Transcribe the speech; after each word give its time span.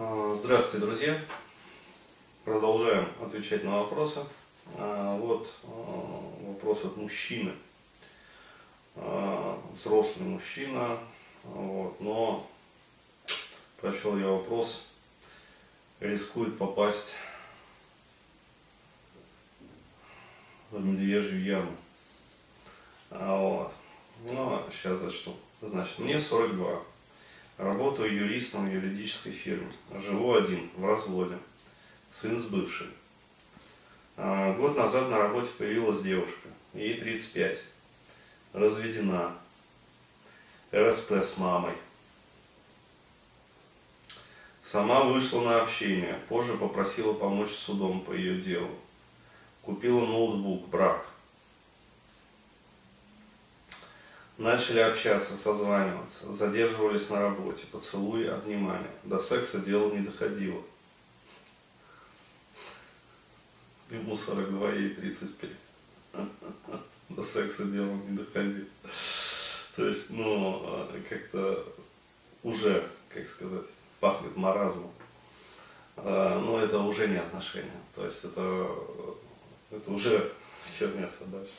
А, 0.00 0.38
здравствуйте, 0.40 0.86
друзья! 0.86 1.20
Продолжаем 2.44 3.08
отвечать 3.20 3.64
на 3.64 3.80
вопросы. 3.80 4.20
А, 4.76 5.18
вот 5.18 5.52
а, 5.64 6.46
вопрос 6.46 6.84
от 6.84 6.96
мужчины. 6.96 7.52
Взрослый 8.94 10.28
мужчина, 10.28 11.00
вот, 11.42 12.00
но 12.00 12.46
прочел 13.80 14.16
я 14.18 14.28
вопрос, 14.28 14.84
рискует 15.98 16.56
попасть 16.58 17.14
в 20.70 20.84
медвежью 20.84 21.42
яму. 21.42 21.76
Вот. 23.10 23.74
Ну, 24.24 24.62
сейчас 24.70 25.00
зачту. 25.00 25.34
Значит, 25.60 25.98
мне 25.98 26.20
42. 26.20 26.82
Работаю 27.58 28.14
юристом 28.14 28.68
в 28.68 28.72
юридической 28.72 29.32
фирме. 29.32 29.72
Живу 30.06 30.34
один, 30.34 30.70
в 30.76 30.86
разводе. 30.86 31.36
Сын 32.14 32.38
с 32.40 32.44
бывшей. 32.44 32.86
А, 34.16 34.52
год 34.54 34.76
назад 34.76 35.10
на 35.10 35.18
работе 35.18 35.50
появилась 35.58 36.00
девушка. 36.00 36.48
Ей 36.72 37.00
35. 37.00 37.60
Разведена. 38.52 39.36
РСП 40.72 41.12
с 41.14 41.36
мамой. 41.36 41.74
Сама 44.62 45.02
вышла 45.02 45.40
на 45.40 45.62
общение. 45.62 46.20
Позже 46.28 46.56
попросила 46.56 47.12
помочь 47.12 47.50
судом 47.50 48.02
по 48.02 48.12
ее 48.12 48.40
делу. 48.40 48.70
Купила 49.62 50.06
ноутбук, 50.06 50.68
брак. 50.68 51.07
Начали 54.38 54.78
общаться, 54.78 55.36
созваниваться, 55.36 56.32
задерживались 56.32 57.10
на 57.10 57.22
работе, 57.22 57.66
поцелуи, 57.72 58.28
обнимания. 58.28 58.90
До 59.02 59.18
секса 59.18 59.58
дело 59.58 59.92
не 59.92 59.98
доходило. 59.98 60.62
Ему 63.90 64.16
42, 64.16 64.72
ей 64.74 64.90
35. 64.90 65.50
До 67.08 67.22
секса 67.24 67.64
дело 67.64 67.92
не 68.08 68.16
доходило. 68.16 68.68
То 69.74 69.88
есть, 69.88 70.08
ну, 70.10 70.88
как-то 71.08 71.74
уже, 72.44 72.88
как 73.08 73.26
сказать, 73.26 73.66
пахнет 73.98 74.36
маразмом. 74.36 74.92
А, 75.96 76.38
но 76.38 76.60
это 76.62 76.78
уже 76.78 77.08
не 77.08 77.16
отношения. 77.16 77.80
То 77.96 78.04
есть 78.06 78.22
это, 78.22 78.70
это 79.72 79.90
уже 79.90 80.32
херня 80.78 81.08
собачья. 81.08 81.50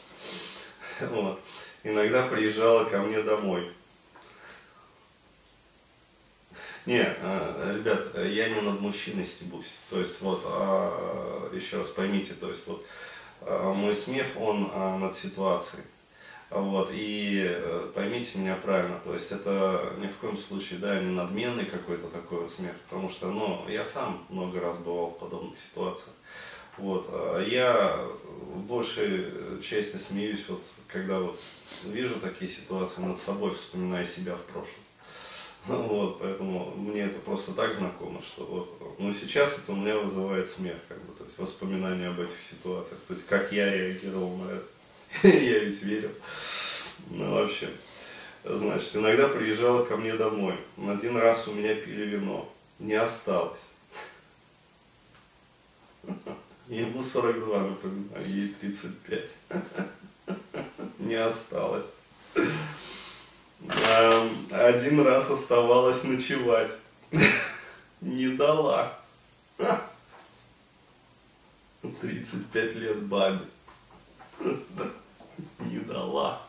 Вот 1.11 1.41
иногда 1.83 2.27
приезжала 2.27 2.85
ко 2.85 2.99
мне 2.99 3.21
домой. 3.21 3.71
Не, 6.85 7.03
э, 7.05 7.75
ребят, 7.77 8.15
я 8.15 8.49
не 8.49 8.61
над 8.61 8.79
мужчиной 8.79 9.25
стебусь. 9.25 9.69
То 9.89 9.99
есть 9.99 10.19
вот, 10.21 10.41
а, 10.45 11.49
еще 11.53 11.77
раз 11.77 11.89
поймите, 11.89 12.33
то 12.33 12.49
есть 12.49 12.65
вот 12.67 12.83
а, 13.41 13.73
мой 13.73 13.95
смех, 13.95 14.25
он 14.37 14.71
а, 14.73 14.97
над 14.97 15.15
ситуацией. 15.15 15.83
Вот, 16.49 16.89
и 16.91 17.45
э, 17.47 17.91
поймите 17.93 18.39
меня 18.39 18.55
правильно, 18.55 18.99
то 19.03 19.13
есть 19.13 19.31
это 19.31 19.93
ни 19.99 20.07
в 20.07 20.15
коем 20.15 20.35
случае, 20.35 20.79
да, 20.79 20.99
не 20.99 21.11
надменный 21.11 21.65
какой-то 21.65 22.07
такой 22.07 22.39
вот 22.39 22.49
смех, 22.49 22.73
потому 22.89 23.07
что, 23.11 23.27
ну, 23.27 23.69
я 23.69 23.85
сам 23.85 24.25
много 24.29 24.59
раз 24.59 24.75
бывал 24.77 25.11
в 25.11 25.19
подобных 25.19 25.59
ситуациях. 25.59 26.15
Вот, 26.75 27.07
я 27.45 28.03
в 28.23 28.61
большей 28.61 29.61
части 29.61 29.97
смеюсь 29.97 30.43
вот 30.47 30.63
когда 30.91 31.19
вот 31.19 31.39
вижу 31.83 32.19
такие 32.19 32.49
ситуации 32.49 33.01
над 33.01 33.17
собой, 33.17 33.53
вспоминая 33.53 34.05
себя 34.05 34.35
в 34.35 34.43
прошлом. 34.43 34.73
Вот, 35.67 36.19
поэтому 36.19 36.73
мне 36.75 37.01
это 37.01 37.19
просто 37.19 37.53
так 37.53 37.73
знакомо, 37.73 38.21
что 38.21 38.45
вот, 38.45 38.97
ну 38.97 39.13
сейчас 39.13 39.57
это 39.57 39.73
у 39.73 39.75
меня 39.75 39.97
вызывает 39.97 40.47
смех, 40.47 40.77
как 40.87 40.97
бы, 41.03 41.13
то 41.13 41.25
есть 41.25 41.37
воспоминания 41.37 42.07
об 42.07 42.19
этих 42.19 42.41
ситуациях, 42.49 42.99
то 43.07 43.13
есть 43.13 43.25
как 43.27 43.51
я 43.51 43.71
реагировал 43.73 44.37
на 44.37 44.51
это. 44.51 44.65
я 45.27 45.59
ведь 45.59 45.81
верил. 45.81 46.11
Ну, 47.09 47.33
вообще. 47.33 47.69
Значит, 48.43 48.95
иногда 48.95 49.27
приезжала 49.27 49.83
ко 49.83 49.97
мне 49.97 50.13
домой. 50.13 50.55
Один 50.77 51.17
раз 51.17 51.47
у 51.47 51.53
меня 51.53 51.75
пили 51.75 52.05
вино. 52.05 52.51
Не 52.77 52.93
осталось. 52.93 53.59
Ему 56.67 57.03
42, 57.03 57.59
напоминаю, 57.59 58.29
ей 58.29 58.49
35 58.61 59.29
не 60.99 61.15
осталось. 61.15 61.85
Один 63.67 65.01
раз 65.05 65.29
оставалось 65.29 66.03
ночевать. 66.03 66.71
Не 68.01 68.29
дала. 68.29 68.97
35 71.81 72.75
лет 72.75 73.03
бабе. 73.03 73.39
Не 75.59 75.79
дала. 75.79 76.41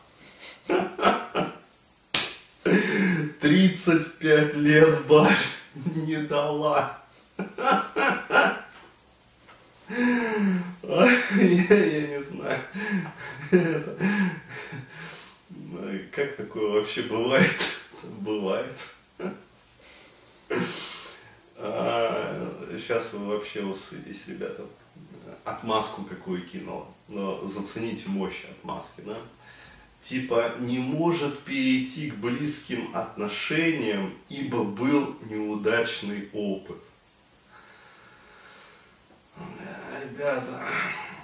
35 2.63 4.53
лет 4.55 5.05
бабе 5.07 5.35
не 5.75 6.17
дала. 6.17 7.01
Я, 10.83 12.07
не 12.07 12.23
знаю. 12.23 12.59
Ну 15.49 15.99
как 16.11 16.35
такое 16.37 16.69
вообще 16.69 17.03
бывает? 17.03 17.55
Бывает. 18.03 18.77
А, 21.57 22.77
сейчас 22.77 23.11
вы 23.13 23.25
вообще 23.27 23.63
усыдись, 23.63 24.27
ребята. 24.27 24.65
Отмазку 25.43 26.03
какую 26.03 26.45
кинул. 26.47 26.87
Но 27.07 27.45
зацените 27.45 28.07
мощь 28.07 28.45
отмазки, 28.49 29.01
да? 29.01 29.17
Типа 30.01 30.55
не 30.59 30.79
может 30.79 31.39
перейти 31.43 32.09
к 32.09 32.15
близким 32.15 32.95
отношениям, 32.95 34.13
ибо 34.29 34.63
был 34.63 35.15
неудачный 35.29 36.29
опыт. 36.33 36.77
Ребята, 40.21 40.61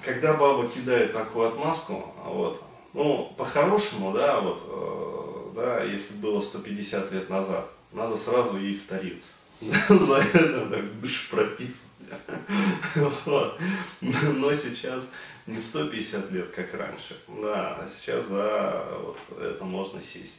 когда 0.04 0.34
баба 0.34 0.68
кидает 0.68 1.14
такую 1.14 1.50
отмазку, 1.50 2.16
вот, 2.26 2.64
ну, 2.94 3.32
по-хорошему, 3.38 4.12
да, 4.12 4.42
вот, 4.42 4.64
э, 4.66 5.56
да, 5.56 5.84
если 5.84 6.16
было 6.16 6.42
150 6.42 7.12
лет 7.12 7.30
назад, 7.30 7.70
надо 7.92 8.18
сразу 8.18 8.58
ей 8.58 8.76
вториться. 8.76 9.34
За 9.62 10.16
это 10.16 10.68
так 10.68 11.00
душ 11.00 11.30
прописывать. 11.30 11.78
Но 14.02 14.56
сейчас 14.56 15.04
не 15.46 15.60
150 15.60 16.32
лет, 16.32 16.50
как 16.50 16.74
раньше, 16.74 17.18
да, 17.28 17.76
а 17.76 17.88
сейчас 17.96 18.26
за 18.26 18.84
это 19.40 19.64
можно 19.64 20.02
сесть. 20.02 20.34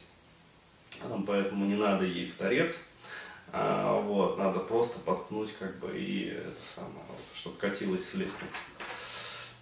Поэтому 1.25 1.65
не 1.65 1.75
надо 1.75 2.03
ей 2.03 2.27
вторец, 2.27 2.75
а, 3.51 3.99
вот, 3.99 4.37
надо 4.37 4.59
просто 4.59 4.99
подкнуть, 4.99 5.53
как 5.57 5.79
бы, 5.79 5.97
и 5.97 6.29
это 6.29 6.61
самое, 6.75 7.03
вот, 7.09 7.19
чтобы 7.35 7.57
катилась 7.57 8.07
с 8.07 8.13
лестницы. 8.13 8.55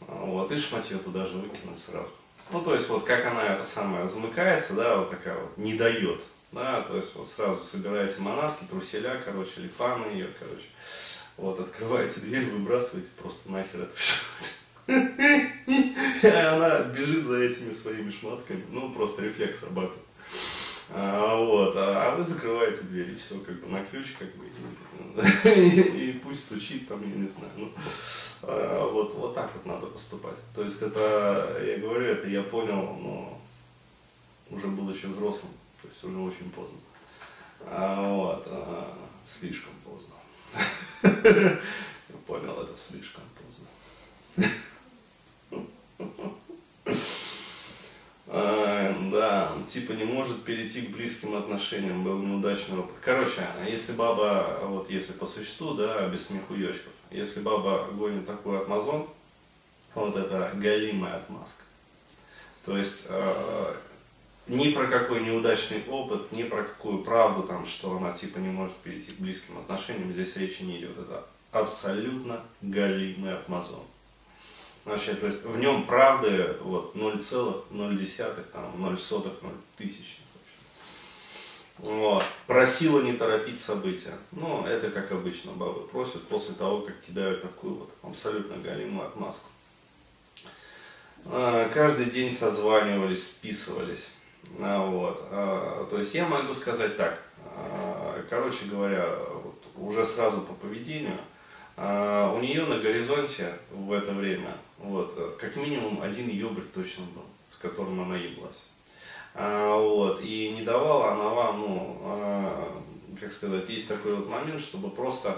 А, 0.01 0.25
вот, 0.25 0.51
и 0.51 0.57
шматье 0.57 0.97
туда 0.97 1.25
же 1.25 1.37
выкинуть 1.37 1.79
сразу. 1.79 2.09
Ну, 2.51 2.61
то 2.61 2.73
есть, 2.73 2.87
вот 2.89 3.03
как 3.03 3.25
она 3.25 3.55
это 3.55 3.63
самое 3.63 4.07
замыкается, 4.07 4.73
да, 4.73 4.97
вот 4.97 5.11
такая 5.11 5.39
вот, 5.39 5.57
не 5.57 5.73
дает, 5.75 6.21
да, 6.51 6.81
то 6.81 6.97
есть, 6.97 7.15
вот 7.15 7.29
сразу 7.29 7.63
собираете 7.63 8.19
манатки, 8.19 8.65
труселя, 8.69 9.21
короче, 9.23 9.61
лифаны 9.61 10.11
ее, 10.11 10.29
короче, 10.39 10.67
вот, 11.37 11.59
открываете 11.59 12.19
дверь, 12.19 12.49
выбрасываете 12.49 13.09
просто 13.21 13.51
нахер 13.51 13.81
это 13.81 13.95
все. 13.95 14.15
Она 16.23 16.79
бежит 16.83 17.25
за 17.25 17.41
этими 17.41 17.73
своими 17.73 18.09
шматками, 18.09 18.63
ну, 18.69 18.91
просто 18.91 19.21
рефлекс 19.21 19.61
работает. 19.63 20.06
А, 20.89 21.35
вот, 21.35 21.75
а, 21.75 22.13
а 22.13 22.15
вы 22.15 22.23
закрываете 22.23 22.81
дверь, 22.83 23.11
и 23.11 23.15
все, 23.15 23.39
как 23.39 23.59
бы 23.59 23.67
на 23.67 23.83
ключ, 23.83 24.13
как 24.17 24.33
бы, 24.35 24.45
и, 24.45 25.81
и 26.09 26.19
пусть 26.19 26.41
стучит 26.41 26.87
там, 26.87 27.01
я 27.01 27.15
не 27.15 27.27
знаю. 27.27 27.51
Ну, 27.57 27.71
а, 28.43 28.89
вот, 28.89 29.13
вот 29.15 29.35
так 29.35 29.53
вот 29.53 29.65
надо 29.65 29.87
поступать. 29.87 30.37
То 30.55 30.63
есть 30.63 30.81
это, 30.81 31.61
я 31.65 31.77
говорю, 31.77 32.05
это 32.05 32.27
я 32.27 32.43
понял, 32.43 32.95
но 33.01 33.41
уже 34.49 34.67
будучи 34.67 35.07
взрослым, 35.07 35.51
то 35.81 35.87
есть 35.89 36.03
уже 36.03 36.17
очень 36.17 36.49
поздно. 36.51 36.77
А, 37.65 38.09
вот, 38.13 38.43
а, 38.47 38.97
слишком 39.27 39.73
поздно. 39.83 40.13
Я 42.09 42.15
понял, 42.25 42.61
это 42.61 42.73
слишком 42.77 43.23
поздно. 43.35 44.49
А, 48.27 49.09
да, 49.11 49.53
типа 49.77 49.91
не 49.91 50.05
может 50.05 50.43
перейти 50.43 50.81
к 50.81 50.89
близким 50.89 51.35
отношениям, 51.35 52.03
был 52.03 52.17
неудачный 52.17 52.79
опыт. 52.79 52.95
Короче, 53.03 53.45
если 53.67 53.91
баба, 53.91 54.59
вот 54.63 54.89
если 54.89 55.11
по 55.11 55.27
существу, 55.27 55.75
да, 55.75 56.07
без 56.07 56.25
смехуёчков, 56.25 56.93
если 57.11 57.41
баба 57.41 57.87
гонит 57.93 58.25
такой 58.25 58.57
отмазон, 58.57 59.07
вот 59.93 60.15
это 60.15 60.51
галимая 60.55 61.17
отмазка. 61.17 61.63
То 62.65 62.75
есть, 62.75 63.05
э, 63.07 63.75
ни 64.47 64.71
про 64.71 64.87
какой 64.87 65.23
неудачный 65.23 65.83
опыт, 65.87 66.31
ни 66.31 66.43
про 66.43 66.63
какую 66.63 67.03
правду, 67.03 67.43
там, 67.43 67.67
что 67.67 67.95
она 67.97 68.13
типа 68.13 68.39
не 68.39 68.49
может 68.49 68.75
перейти 68.77 69.11
к 69.11 69.19
близким 69.19 69.59
отношениям, 69.59 70.11
здесь 70.11 70.35
речи 70.35 70.63
не 70.63 70.79
идет. 70.79 70.97
Это 70.97 71.23
абсолютно 71.51 72.41
галимый 72.61 73.37
обмазон. 73.37 73.83
Вообще, 74.87 75.15
то 75.15 75.27
есть 75.27 75.43
в 75.43 75.59
нем 75.59 75.85
правды 75.85 76.55
вот 76.61 76.95
0,0, 76.95 78.43
там 78.53 78.81
0 78.81 78.97
сотых, 78.97 79.33
0 79.41 79.51
тысячных. 79.77 80.25
Вот. 81.79 82.23
Просила 82.47 83.01
не 83.01 83.13
торопить 83.13 83.59
события. 83.59 84.13
Ну, 84.31 84.65
это 84.65 84.89
как 84.89 85.11
обычно 85.11 85.51
бабы 85.51 85.81
просят 85.87 86.25
после 86.29 86.55
того, 86.55 86.81
как 86.81 86.95
кидают 87.01 87.41
такую 87.41 87.75
вот 87.75 87.89
абсолютно 88.01 88.55
галимую 88.57 89.07
отмазку. 89.07 89.49
А, 91.25 91.67
каждый 91.69 92.05
день 92.05 92.31
созванивались, 92.31 93.27
списывались. 93.27 94.07
А, 94.59 94.79
вот. 94.85 95.19
А, 95.31 95.85
то 95.89 95.97
есть 95.97 96.15
я 96.15 96.25
могу 96.25 96.53
сказать 96.53 96.95
так. 96.95 97.21
Короче 98.29 98.65
говоря, 98.65 99.17
вот 99.43 99.63
уже 99.75 100.05
сразу 100.05 100.41
по 100.41 100.53
поведению, 100.53 101.17
у 101.77 102.39
нее 102.39 102.65
на 102.65 102.79
горизонте 102.79 103.53
в 103.71 103.91
это 103.91 104.11
время 104.11 104.57
вот, 104.79 105.37
как 105.39 105.55
минимум 105.55 106.01
один 106.01 106.27
ёбрь 106.27 106.63
точно 106.73 107.03
был, 107.13 107.23
с 107.51 107.57
которым 107.57 108.01
она 108.01 108.17
еблась. 108.17 108.57
Вот, 109.35 110.19
и 110.23 110.49
не 110.49 110.63
давала 110.63 111.11
она 111.11 111.29
вам, 111.29 111.59
ну, 111.59 113.15
как 113.19 113.31
сказать, 113.31 113.69
есть 113.69 113.87
такой 113.87 114.15
вот 114.15 114.27
момент, 114.27 114.59
чтобы 114.59 114.89
просто 114.89 115.37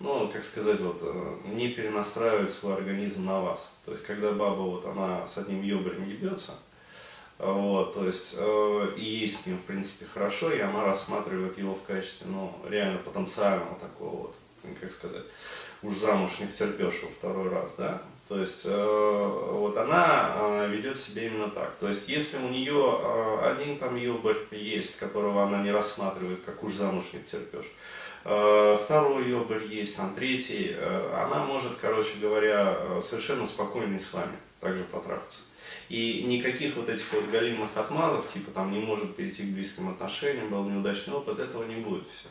ну, 0.00 0.28
как 0.28 0.44
сказать, 0.44 0.80
вот, 0.80 0.98
э, 1.00 1.36
не 1.46 1.68
перенастраивать 1.68 2.50
свой 2.50 2.74
организм 2.74 3.24
на 3.24 3.40
вас. 3.40 3.70
То 3.84 3.92
есть, 3.92 4.04
когда 4.04 4.32
баба, 4.32 4.60
вот, 4.60 4.84
она 4.86 5.26
с 5.26 5.38
одним 5.38 5.62
ёбрем 5.62 6.08
ебется, 6.08 6.52
вот, 7.38 7.94
то 7.94 8.06
есть, 8.06 8.34
э, 8.36 8.94
и 8.96 9.04
есть 9.04 9.42
с 9.42 9.46
ним, 9.46 9.58
в 9.58 9.62
принципе, 9.62 10.06
хорошо, 10.12 10.52
и 10.52 10.60
она 10.60 10.84
рассматривает 10.84 11.58
его 11.58 11.74
в 11.74 11.82
качестве, 11.84 12.26
ну, 12.28 12.54
реально 12.68 12.98
потенциального 12.98 13.78
такого 13.78 14.16
вот, 14.16 14.34
как 14.80 14.90
сказать, 14.90 15.24
уж 15.84 15.94
замуж 15.96 16.30
не 16.40 16.46
втерпешь 16.46 17.02
во 17.02 17.08
второй 17.08 17.48
раз, 17.48 17.74
да, 17.76 18.02
то 18.28 18.38
есть 18.38 18.62
э, 18.64 19.50
вот 19.52 19.76
она 19.76 20.34
э, 20.34 20.68
ведет 20.70 20.96
себя 20.96 21.26
именно 21.26 21.50
так. 21.50 21.74
То 21.78 21.88
есть 21.88 22.08
если 22.08 22.38
у 22.38 22.48
нее 22.48 22.98
э, 23.02 23.50
один 23.52 23.78
там 23.78 23.96
юбарь 23.96 24.36
есть, 24.50 24.98
которого 24.98 25.44
она 25.44 25.62
не 25.62 25.70
рассматривает, 25.70 26.40
как 26.44 26.64
уж 26.64 26.72
замуж 26.72 27.04
не 27.12 27.18
втерпешь, 27.20 27.70
Э, 28.24 28.78
второй 28.82 29.28
ёбарь 29.28 29.66
есть, 29.66 29.96
там 29.96 30.14
третий, 30.14 30.74
э, 30.74 31.14
она 31.14 31.44
может, 31.44 31.72
короче 31.78 32.16
говоря, 32.18 32.74
э, 32.78 33.02
совершенно 33.06 33.46
спокойно 33.46 34.00
с 34.00 34.12
вами 34.14 34.36
также 34.60 34.82
потрахаться. 34.84 35.40
И 35.90 36.22
никаких 36.22 36.74
вот 36.76 36.88
этих 36.88 37.12
вот 37.12 37.28
галимых 37.30 37.76
отмазов, 37.76 38.24
типа 38.32 38.50
там 38.52 38.72
не 38.72 38.78
может 38.78 39.14
перейти 39.14 39.42
к 39.42 39.54
близким 39.54 39.90
отношениям, 39.90 40.48
был 40.48 40.64
неудачный 40.64 41.12
опыт, 41.12 41.38
этого 41.38 41.64
не 41.64 41.76
будет 41.76 42.04
все. 42.08 42.28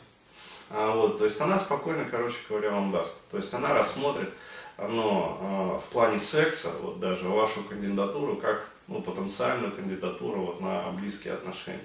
А, 0.70 0.94
вот, 0.94 1.18
то 1.18 1.24
есть 1.24 1.40
она 1.40 1.58
спокойно, 1.58 2.06
короче 2.10 2.36
говоря, 2.48 2.70
вам 2.70 2.92
даст. 2.92 3.16
То 3.30 3.36
есть 3.36 3.52
она 3.54 3.74
рассмотрит, 3.74 4.30
но 4.78 5.80
в 5.84 5.92
плане 5.92 6.18
секса, 6.18 6.72
вот 6.80 6.98
даже 7.00 7.28
вашу 7.28 7.62
кандидатуру, 7.62 8.36
как 8.36 8.66
ну, 8.86 9.00
потенциальную 9.00 9.72
кандидатуру 9.72 10.46
вот, 10.46 10.60
на 10.60 10.90
близкие 10.90 11.34
отношения. 11.34 11.80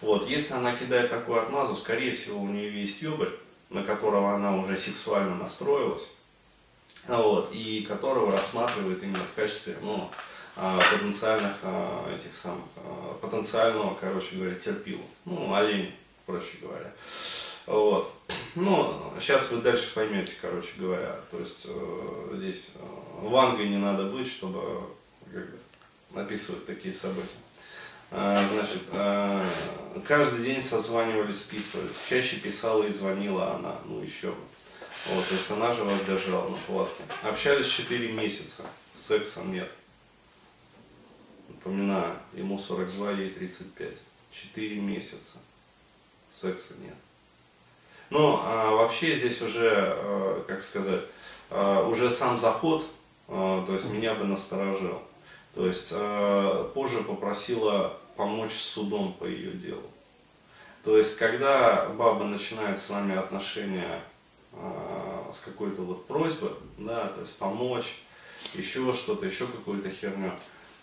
Вот, 0.00 0.28
если 0.28 0.54
она 0.54 0.74
кидает 0.74 1.10
такую 1.10 1.42
отмазу, 1.42 1.76
скорее 1.76 2.12
всего, 2.12 2.40
у 2.40 2.48
нее 2.48 2.80
есть 2.80 3.02
юбарь, 3.02 3.32
на 3.68 3.84
которого 3.84 4.34
она 4.34 4.56
уже 4.56 4.76
сексуально 4.76 5.36
настроилась, 5.36 6.02
вот, 7.06 7.50
и 7.52 7.82
которого 7.82 8.32
рассматривает 8.32 9.02
именно 9.02 9.24
в 9.24 9.34
качестве 9.34 9.76
ну, 9.82 10.10
а, 10.56 10.80
потенциальных 10.92 11.56
а, 11.62 12.14
этих 12.14 12.34
самых, 12.34 12.64
а, 12.76 13.14
потенциального, 13.20 13.96
короче 14.00 14.36
говоря, 14.36 14.54
терпила. 14.54 15.04
Ну, 15.24 15.54
олень, 15.54 15.94
проще 16.26 16.58
говоря. 16.60 16.92
Вот. 17.66 18.12
Ну, 18.54 19.12
сейчас 19.20 19.50
вы 19.50 19.60
дальше 19.60 19.92
поймете, 19.94 20.32
короче 20.40 20.70
говоря. 20.76 21.20
То 21.30 21.38
есть 21.38 21.62
э, 21.64 22.34
здесь 22.36 22.66
э, 22.74 22.80
вангой 23.22 23.68
не 23.68 23.76
надо 23.76 24.04
быть, 24.04 24.28
чтобы 24.28 24.88
как 25.32 25.50
бы, 25.50 26.20
описывать 26.20 26.66
такие 26.66 26.94
события. 26.94 27.28
А, 28.12 28.48
значит, 28.48 28.82
а, 28.90 29.48
каждый 30.06 30.44
день 30.44 30.62
созванивались, 30.62 31.42
списывались. 31.42 31.92
Чаще 32.08 32.36
писала 32.36 32.82
и 32.84 32.92
звонила 32.92 33.54
она, 33.54 33.78
ну 33.84 34.00
еще 34.00 34.30
бы. 34.30 34.42
Вот, 35.06 35.26
то 35.28 35.34
есть 35.34 35.50
она 35.50 35.72
же 35.72 35.84
вас 35.84 36.04
держала 36.04 36.48
на 36.48 36.56
платке. 36.56 37.04
Общались 37.22 37.68
4 37.68 38.12
месяца, 38.12 38.64
секса 38.98 39.42
нет. 39.42 39.70
Напоминаю, 41.48 42.18
ему 42.32 42.58
42, 42.58 43.12
ей 43.12 43.30
35. 43.30 43.94
4 44.32 44.76
месяца, 44.80 45.38
секса 46.34 46.74
нет. 46.80 46.96
Ну, 48.10 48.40
а 48.42 48.72
вообще 48.72 49.16
здесь 49.16 49.40
уже, 49.40 49.70
а, 49.72 50.44
как 50.46 50.62
сказать, 50.62 51.02
уже 51.50 52.10
сам 52.10 52.38
заход, 52.38 52.84
то 53.26 53.66
есть 53.68 53.84
меня 53.86 54.14
бы 54.14 54.24
насторожил. 54.24 55.00
То 55.54 55.66
есть 55.66 55.88
э, 55.90 56.70
позже 56.74 57.02
попросила 57.02 57.98
помочь 58.16 58.52
с 58.52 58.70
судом 58.74 59.14
по 59.14 59.24
ее 59.24 59.52
делу. 59.52 59.82
То 60.84 60.96
есть, 60.96 61.16
когда 61.16 61.86
баба 61.88 62.24
начинает 62.24 62.78
с 62.78 62.88
вами 62.88 63.16
отношения 63.16 64.02
э, 64.52 65.32
с 65.34 65.40
какой-то 65.40 65.82
вот 65.82 66.06
просьбой, 66.06 66.52
да, 66.78 67.08
то 67.08 67.20
есть 67.20 67.34
помочь, 67.34 68.00
еще 68.54 68.92
что-то, 68.92 69.26
еще 69.26 69.46
какую-то 69.46 69.90
херню, 69.90 70.32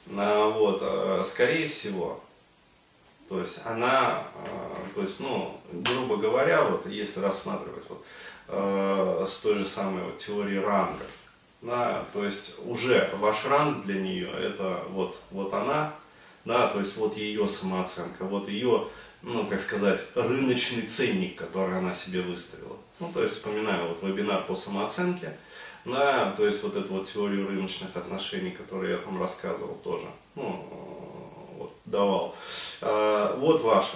э, 0.08 0.52
вот, 0.54 0.80
э, 0.82 1.24
скорее 1.26 1.70
всего, 1.70 2.22
то 3.30 3.40
есть 3.40 3.60
она, 3.66 4.24
э, 4.46 4.76
то 4.96 5.02
есть, 5.02 5.20
ну, 5.20 5.60
грубо 5.72 6.18
говоря, 6.18 6.64
вот 6.64 6.88
если 6.88 7.20
рассматривать 7.20 7.84
вот, 7.90 8.06
э, 8.48 9.26
с 9.30 9.38
той 9.38 9.56
же 9.56 9.66
самой 9.66 10.04
вот 10.04 10.18
теорией 10.18 10.60
рангов, 10.60 11.08
да, 11.62 12.06
то 12.14 12.24
есть 12.24 12.58
уже 12.66 13.10
ваш 13.20 13.46
ранг 13.46 13.86
для 13.86 14.00
нее 14.00 14.30
это 14.32 14.84
вот, 14.90 15.18
вот 15.32 15.54
она, 15.54 15.94
да, 16.46 16.68
то 16.68 16.80
есть 16.80 16.96
вот 16.96 17.18
ее 17.18 17.48
самооценка, 17.48 18.24
вот 18.24 18.48
ее, 18.48 18.88
ну, 19.22 19.46
как 19.48 19.60
сказать, 19.60 20.00
рыночный 20.16 20.84
ценник, 20.84 21.36
который 21.36 21.78
она 21.78 21.92
себе 21.92 22.22
выставила. 22.22 22.78
Ну, 23.00 23.12
то 23.12 23.24
есть 23.24 23.36
вспоминаю 23.36 23.90
вот 23.90 24.04
вебинар 24.04 24.46
по 24.46 24.56
самооценке, 24.56 25.38
да, 25.84 26.32
то 26.32 26.46
есть 26.46 26.64
вот 26.64 26.78
эту 26.78 26.94
вот 26.94 27.10
теорию 27.10 27.48
рыночных 27.48 27.96
отношений, 27.96 28.52
которую 28.52 28.92
я 28.92 28.98
там 29.00 29.20
рассказывал 29.20 29.76
тоже, 29.84 30.08
ну, 30.36 31.17
вот, 31.58 31.74
давал. 31.86 32.36
А, 32.82 33.36
вот 33.38 33.62
ваша. 33.62 33.96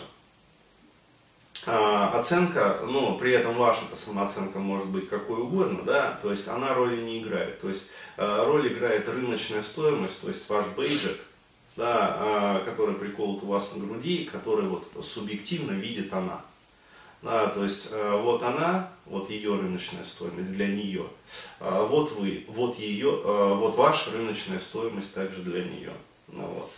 А, 1.67 2.17
оценка, 2.17 2.79
ну, 2.83 3.17
при 3.19 3.33
этом 3.33 3.53
ваша-то 3.53 3.95
самооценка 3.95 4.57
может 4.57 4.87
быть 4.87 5.07
какой 5.07 5.41
угодно, 5.41 5.83
да, 5.83 6.19
то 6.21 6.31
есть 6.31 6.47
она 6.47 6.73
роли 6.73 6.99
не 6.99 7.21
играет. 7.21 7.61
То 7.61 7.69
есть 7.69 7.87
а, 8.17 8.45
роль 8.45 8.67
играет 8.67 9.07
рыночная 9.07 9.61
стоимость, 9.61 10.19
то 10.21 10.29
есть 10.29 10.49
ваш 10.49 10.65
бейджик, 10.75 11.19
да, 11.75 12.15
а, 12.19 12.65
который 12.65 12.95
приколот 12.95 13.43
у 13.43 13.47
вас 13.47 13.73
на 13.75 13.85
груди, 13.85 14.25
который 14.25 14.67
вот 14.67 14.87
субъективно 15.03 15.73
видит 15.73 16.11
она. 16.13 16.41
Да, 17.21 17.49
то 17.49 17.63
есть 17.63 17.91
вот 17.93 18.41
она, 18.41 18.89
вот 19.05 19.29
ее 19.29 19.55
рыночная 19.55 20.03
стоимость 20.05 20.53
для 20.53 20.65
нее, 20.65 21.05
вот 21.59 22.11
вы, 22.13 22.45
вот 22.47 22.79
ее, 22.79 23.11
вот 23.11 23.75
ваша 23.75 24.09
рыночная 24.09 24.57
стоимость 24.57 25.13
также 25.13 25.43
для 25.43 25.63
нее. 25.63 25.93
Ну, 26.31 26.45
вот. 26.45 26.71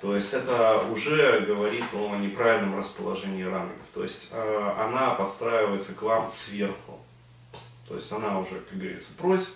То 0.00 0.14
есть 0.14 0.34
это 0.34 0.84
уже 0.90 1.40
говорит 1.40 1.84
о 1.94 2.16
неправильном 2.16 2.78
расположении 2.78 3.44
рангов. 3.44 3.78
То 3.94 4.02
есть 4.02 4.28
э, 4.30 4.72
она 4.78 5.14
подстраивается 5.14 5.94
к 5.94 6.02
вам 6.02 6.28
сверху. 6.30 6.98
То 7.88 7.94
есть 7.94 8.12
она 8.12 8.38
уже, 8.40 8.60
как 8.60 8.78
говорится, 8.78 9.14
просит. 9.16 9.54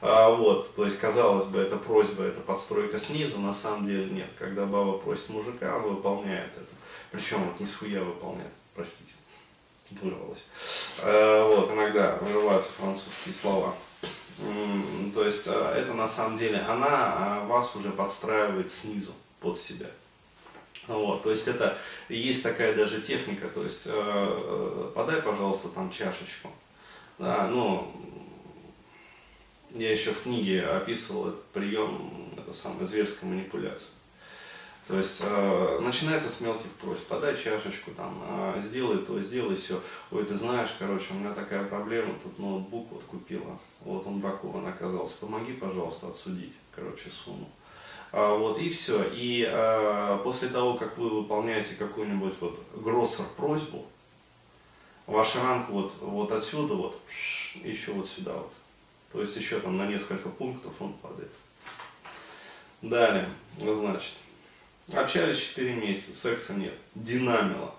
А, 0.00 0.30
вот, 0.30 0.74
то 0.74 0.84
есть, 0.84 0.98
казалось 0.98 1.46
бы, 1.46 1.60
это 1.60 1.76
просьба, 1.76 2.24
это 2.24 2.40
подстройка 2.40 2.98
снизу, 2.98 3.38
на 3.38 3.52
самом 3.52 3.86
деле 3.86 4.06
нет. 4.06 4.30
Когда 4.38 4.64
баба 4.64 4.98
просит 4.98 5.28
мужика, 5.28 5.76
он 5.76 5.94
выполняет 5.94 6.50
это. 6.56 6.66
Причем 7.10 7.44
вот 7.44 7.60
не 7.60 7.66
схуя 7.66 8.02
выполняет, 8.02 8.50
простите, 8.74 9.12
вырвалось. 10.00 10.44
А, 11.02 11.46
вот, 11.46 11.70
иногда 11.70 12.16
вырываются 12.16 12.70
французские 12.72 13.34
слова. 13.34 13.74
То 15.14 15.24
есть, 15.24 15.46
э, 15.46 15.74
это 15.76 15.92
на 15.92 16.08
самом 16.08 16.38
деле, 16.38 16.58
она 16.58 17.40
вас 17.46 17.76
уже 17.76 17.90
подстраивает 17.90 18.72
снизу 18.72 19.12
под 19.42 19.58
себя. 19.58 19.90
Вот, 20.88 21.22
то 21.22 21.30
есть 21.30 21.46
это 21.46 21.78
есть 22.08 22.42
такая 22.42 22.74
даже 22.74 23.00
техника, 23.00 23.48
то 23.48 23.62
есть 23.62 23.86
э, 23.86 23.92
э, 23.92 24.90
подай, 24.94 25.22
пожалуйста, 25.22 25.68
там 25.68 25.90
чашечку. 25.90 26.50
Да, 27.18 27.46
ну, 27.46 27.92
я 29.70 29.92
еще 29.92 30.12
в 30.12 30.22
книге 30.22 30.66
описывал 30.66 31.28
этот 31.28 31.44
прием, 31.46 32.32
это 32.36 32.52
самая 32.52 32.86
зверская 32.86 33.30
манипуляция. 33.30 33.90
То 34.88 34.98
есть 34.98 35.20
э, 35.20 35.78
начинается 35.80 36.28
с 36.28 36.40
мелких 36.40 36.70
просьб, 36.72 37.06
подай 37.06 37.36
чашечку, 37.36 37.92
там, 37.92 38.20
э, 38.26 38.62
сделай 38.64 38.98
то, 38.98 39.20
сделай 39.22 39.54
все. 39.54 39.80
Ой, 40.10 40.24
ты 40.24 40.34
знаешь, 40.34 40.74
короче, 40.78 41.14
у 41.14 41.18
меня 41.18 41.32
такая 41.32 41.64
проблема, 41.64 42.14
тут 42.20 42.36
ноутбук 42.40 42.90
вот 42.90 43.04
купила, 43.04 43.60
вот 43.80 44.04
он 44.06 44.18
бракован 44.18 44.66
оказался, 44.66 45.14
помоги, 45.20 45.52
пожалуйста, 45.52 46.08
отсудить, 46.08 46.54
короче, 46.74 47.08
сумму. 47.10 47.48
А, 48.12 48.34
вот, 48.34 48.58
и 48.58 48.68
все. 48.68 49.04
И 49.04 49.44
а, 49.48 50.18
после 50.18 50.48
того, 50.48 50.74
как 50.74 50.98
вы 50.98 51.08
выполняете 51.08 51.74
какую-нибудь 51.74 52.34
вот 52.40 52.60
гроссер 52.74 53.24
просьбу, 53.36 53.86
ваш 55.06 55.34
ранг 55.36 55.70
вот, 55.70 55.94
вот 56.00 56.30
отсюда 56.30 56.74
вот, 56.74 57.00
еще 57.64 57.92
вот 57.92 58.08
сюда 58.08 58.34
вот. 58.34 58.52
То 59.12 59.20
есть 59.22 59.36
еще 59.36 59.60
там 59.60 59.78
на 59.78 59.86
несколько 59.86 60.28
пунктов 60.28 60.72
он 60.80 60.92
падает. 60.94 61.30
Далее, 62.82 63.28
значит, 63.58 64.14
общались 64.92 65.38
4 65.38 65.74
месяца, 65.74 66.14
секса 66.14 66.54
нет. 66.54 66.74
Динамило. 66.94 67.74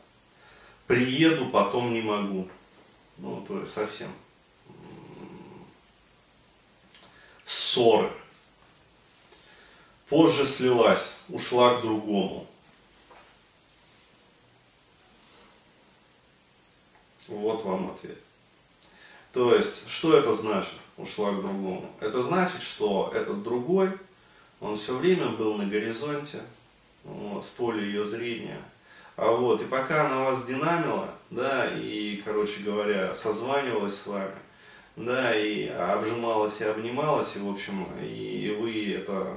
Приеду, 0.88 1.48
потом 1.48 1.94
не 1.94 2.02
могу. 2.02 2.48
Ну, 3.18 3.44
то 3.48 3.60
есть 3.60 3.74
совсем. 3.74 4.10
Ссоры. 7.46 8.12
Позже 10.10 10.46
слилась, 10.46 11.14
ушла 11.30 11.76
к 11.76 11.82
другому. 11.82 12.48
Вот 17.28 17.64
вам 17.64 17.92
ответ. 17.92 18.18
То 19.32 19.56
есть, 19.56 19.90
что 19.90 20.18
это 20.18 20.34
значит, 20.34 20.74
ушла 20.98 21.32
к 21.32 21.42
другому? 21.42 21.90
Это 22.00 22.22
значит, 22.22 22.62
что 22.62 23.12
этот 23.16 23.42
другой, 23.44 23.92
он 24.60 24.78
все 24.78 24.96
время 24.96 25.30
был 25.30 25.56
на 25.56 25.66
горизонте, 25.66 26.42
вот, 27.04 27.44
в 27.44 27.50
поле 27.50 27.84
ее 27.84 28.04
зрения. 28.04 28.62
А 29.16 29.32
вот, 29.32 29.62
и 29.62 29.66
пока 29.66 30.06
она 30.06 30.26
вас 30.26 30.46
динамила, 30.46 31.10
да, 31.30 31.68
и, 31.68 32.18
короче 32.18 32.62
говоря, 32.62 33.14
созванивалась 33.14 33.96
с 33.96 34.08
вами, 34.08 34.36
да, 34.96 35.36
и 35.36 35.68
обжималась 35.68 36.60
и 36.62 36.66
обнималась, 36.66 37.36
и, 37.36 37.40
в 37.40 37.50
общем, 37.50 37.88
и 38.02 38.56
вы 38.60 38.94
это 38.94 39.36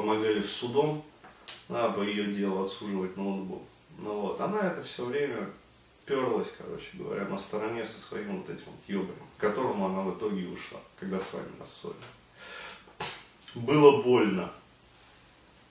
помогали 0.00 0.40
с 0.40 0.52
судом, 0.52 1.04
да, 1.68 1.88
по 1.90 2.02
ее 2.02 2.32
делу 2.32 2.64
отсуживать 2.64 3.16
ноутбук. 3.16 3.64
Ну 3.98 4.20
вот, 4.20 4.40
она 4.40 4.60
это 4.60 4.82
все 4.84 5.04
время 5.04 5.50
перлась, 6.06 6.48
короче 6.56 6.90
говоря, 6.94 7.24
на 7.24 7.36
стороне 7.36 7.84
со 7.84 7.98
своим 7.98 8.38
вот 8.38 8.48
этим 8.48 8.66
вот 8.66 8.80
йогаем, 8.86 9.26
к 9.36 9.40
которому 9.40 9.86
она 9.86 10.02
в 10.02 10.16
итоге 10.16 10.46
ушла, 10.46 10.78
когда 11.00 11.18
с 11.18 11.32
вами 11.32 11.50
рассорили. 11.58 11.98
Было 13.56 14.02
больно. 14.02 14.52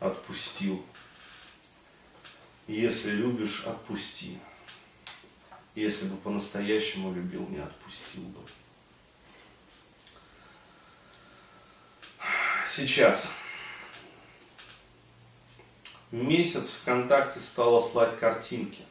Отпустил. 0.02 0.84
Если 2.68 3.12
любишь, 3.12 3.64
отпусти. 3.66 4.38
Если 5.74 6.06
бы 6.06 6.18
по-настоящему 6.18 7.14
любил, 7.14 7.48
не 7.48 7.60
отпустил 7.60 8.24
бы. 8.24 8.42
Сейчас 12.68 13.32
месяц 16.12 16.70
ВКонтакте 16.72 17.40
стала 17.40 17.82
слать 17.82 18.18
картинки. 18.20 18.84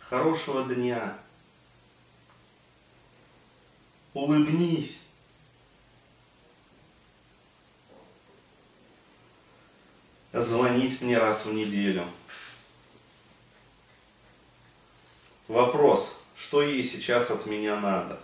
Хорошего 0.00 0.64
дня. 0.64 1.16
Улыбнись. 4.14 4.98
Звонить 10.32 11.00
мне 11.00 11.18
раз 11.18 11.44
в 11.44 11.52
неделю. 11.52 12.08
Вопрос, 15.48 16.18
что 16.36 16.62
ей 16.62 16.82
сейчас 16.82 17.30
от 17.30 17.44
меня 17.46 17.78
надо? 17.78 18.18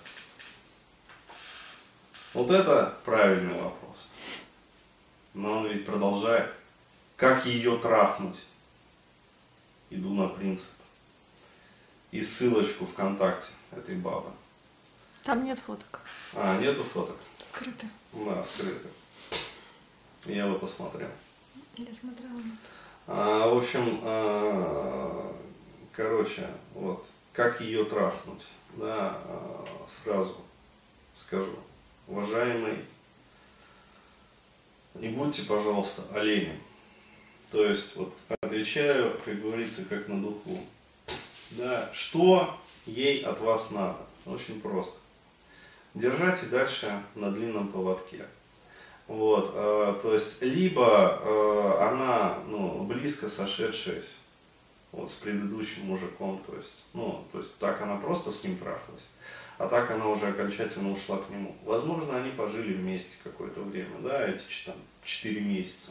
Вот 2.33 2.50
это 2.50 2.99
правильный 3.05 3.55
вопрос. 3.55 4.08
Но 5.38 5.59
он 5.59 5.68
ведь 5.68 5.87
продолжает. 5.87 6.52
Как 7.16 7.47
ее 7.47 7.78
трахнуть? 7.78 8.38
Иду 9.88 10.12
на 10.12 10.26
принцип. 10.26 10.73
И 12.11 12.25
ссылочку 12.25 12.87
ВКонтакте 12.87 13.52
этой 13.71 13.95
бабы. 13.95 14.33
Там 15.23 15.45
нет 15.45 15.61
фоток. 15.61 16.00
А, 16.35 16.59
нету 16.59 16.83
фоток? 16.83 17.16
Скрыты. 17.50 17.87
Да, 18.12 18.42
скрыты. 18.42 18.88
Я 20.25 20.49
бы 20.49 20.59
посмотрел. 20.59 21.11
Я 21.76 21.95
смотрела. 21.95 22.42
А, 23.07 23.49
в 23.49 23.59
общем, 23.59 24.00
а, 24.02 25.37
короче, 25.92 26.49
вот, 26.75 27.07
как 27.33 27.61
ее 27.61 27.85
трахнуть, 27.85 28.45
да, 28.73 29.21
а, 29.25 29.64
сразу 30.02 30.37
скажу. 31.14 31.54
Уважаемый 32.09 32.85
не 35.00 35.09
будьте, 35.09 35.43
пожалуйста, 35.43 36.02
оленем. 36.12 36.61
То 37.50 37.64
есть, 37.64 37.97
вот 37.97 38.14
отвечаю, 38.40 39.19
как 39.25 39.40
говорится, 39.40 39.85
как 39.85 40.09
на 40.09 40.21
духу. 40.21 40.59
Да, 41.52 41.90
что 41.93 42.59
ей 42.85 43.23
от 43.23 43.40
вас 43.40 43.71
надо? 43.71 43.99
Очень 44.26 44.61
просто. 44.61 44.95
Держать 45.95 46.43
и 46.43 46.47
дальше 46.47 47.02
на 47.14 47.31
длинном 47.31 47.69
поводке. 47.69 48.26
Вот, 49.07 49.52
э, 49.55 50.00
то 50.02 50.12
есть, 50.12 50.43
либо 50.43 51.19
э, 51.23 51.78
она 51.81 52.40
ну, 52.47 52.83
близко 52.85 53.31
сошедшая 53.31 54.02
вот, 54.93 55.11
с 55.11 55.14
предыдущим 55.14 55.87
мужиком, 55.87 56.43
то 56.47 56.55
есть, 56.55 56.85
ну, 56.93 57.25
то 57.33 57.38
есть 57.38 57.57
так 57.57 57.81
она 57.81 57.97
просто 57.97 58.31
с 58.31 58.45
ним 58.45 58.59
трахалась 58.59 59.02
а 59.59 59.67
так 59.67 59.91
она 59.91 60.07
уже 60.07 60.29
окончательно 60.29 60.93
ушла 60.93 61.19
к 61.19 61.29
нему. 61.31 61.55
Возможно, 61.65 62.17
они 62.17 62.31
пожили 62.31 62.75
вместе 62.75 63.17
какое-то 63.25 63.61
время, 63.61 63.99
да, 64.03 64.27
эти 64.29 64.45
там, 64.65 64.77
4 65.05 65.41
месяца. 65.41 65.91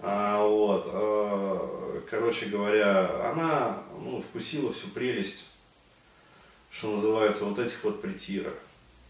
А, 0.00 0.44
вот, 0.44 0.86
а, 0.88 2.02
короче 2.10 2.46
говоря, 2.46 3.30
она 3.30 3.82
ну, 3.96 4.20
вкусила 4.20 4.72
всю 4.72 4.88
прелесть, 4.88 5.46
что 6.70 6.96
называется, 6.96 7.44
вот 7.44 7.58
этих 7.60 7.82
вот 7.84 8.02
притирок. 8.02 8.58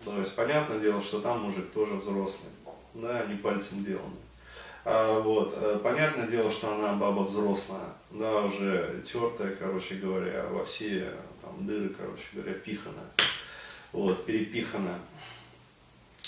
То 0.05 0.19
есть, 0.19 0.35
понятное 0.35 0.79
дело, 0.79 1.01
что 1.01 1.21
там 1.21 1.41
мужик 1.41 1.71
тоже 1.73 1.95
взрослый, 1.95 2.51
да, 2.95 3.25
не 3.27 3.37
пальцем 3.37 3.85
деланный. 3.85 4.17
А, 4.85 5.21
вот, 5.21 5.55
э, 5.57 5.79
понятное 5.83 6.27
дело, 6.27 6.51
что 6.51 6.75
она 6.75 6.95
баба 6.95 7.21
взрослая, 7.21 7.95
да, 8.11 8.43
уже 8.43 9.03
тертая, 9.11 9.55
короче 9.57 9.95
говоря, 9.97 10.47
во 10.51 10.65
все 10.65 11.13
там 11.43 11.67
дыры, 11.67 11.91
короче 11.91 12.25
говоря, 12.33 12.55
пиханая 12.55 13.11
вот, 13.93 14.25
перепихано. 14.25 14.99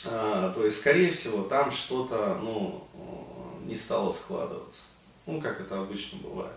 А, 0.04 0.52
то 0.52 0.64
есть, 0.64 0.80
скорее 0.80 1.12
всего, 1.12 1.44
там 1.44 1.70
что-то 1.70 2.38
ну, 2.42 2.86
не 3.64 3.76
стало 3.76 4.10
складываться. 4.10 4.80
Ну, 5.26 5.40
как 5.40 5.60
это 5.60 5.80
обычно 5.80 6.18
бывает. 6.18 6.56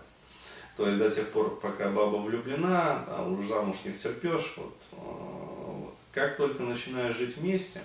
То 0.76 0.86
есть 0.86 0.98
до 0.98 1.10
тех 1.10 1.30
пор, 1.30 1.58
пока 1.60 1.88
баба 1.90 2.16
влюблена, 2.16 3.04
а 3.08 3.26
уж 3.26 3.46
замуж 3.46 3.76
не 3.84 3.92
втерпешь, 3.92 4.54
вот, 4.56 4.76
а, 4.92 4.96
вот. 4.96 5.94
как 6.12 6.36
только 6.36 6.62
начинаешь 6.62 7.16
жить 7.16 7.36
вместе, 7.36 7.80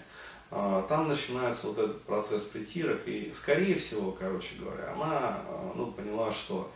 а, 0.49 0.85
там 0.89 1.07
начинается 1.07 1.67
вот 1.67 1.77
этот 1.77 2.01
процесс 2.01 2.43
притирок, 2.43 3.07
и 3.07 3.31
скорее 3.33 3.75
всего, 3.75 4.11
короче 4.11 4.55
говоря, 4.59 4.91
она 4.93 5.41
ну, 5.75 5.91
поняла, 5.91 6.31
что 6.31 6.69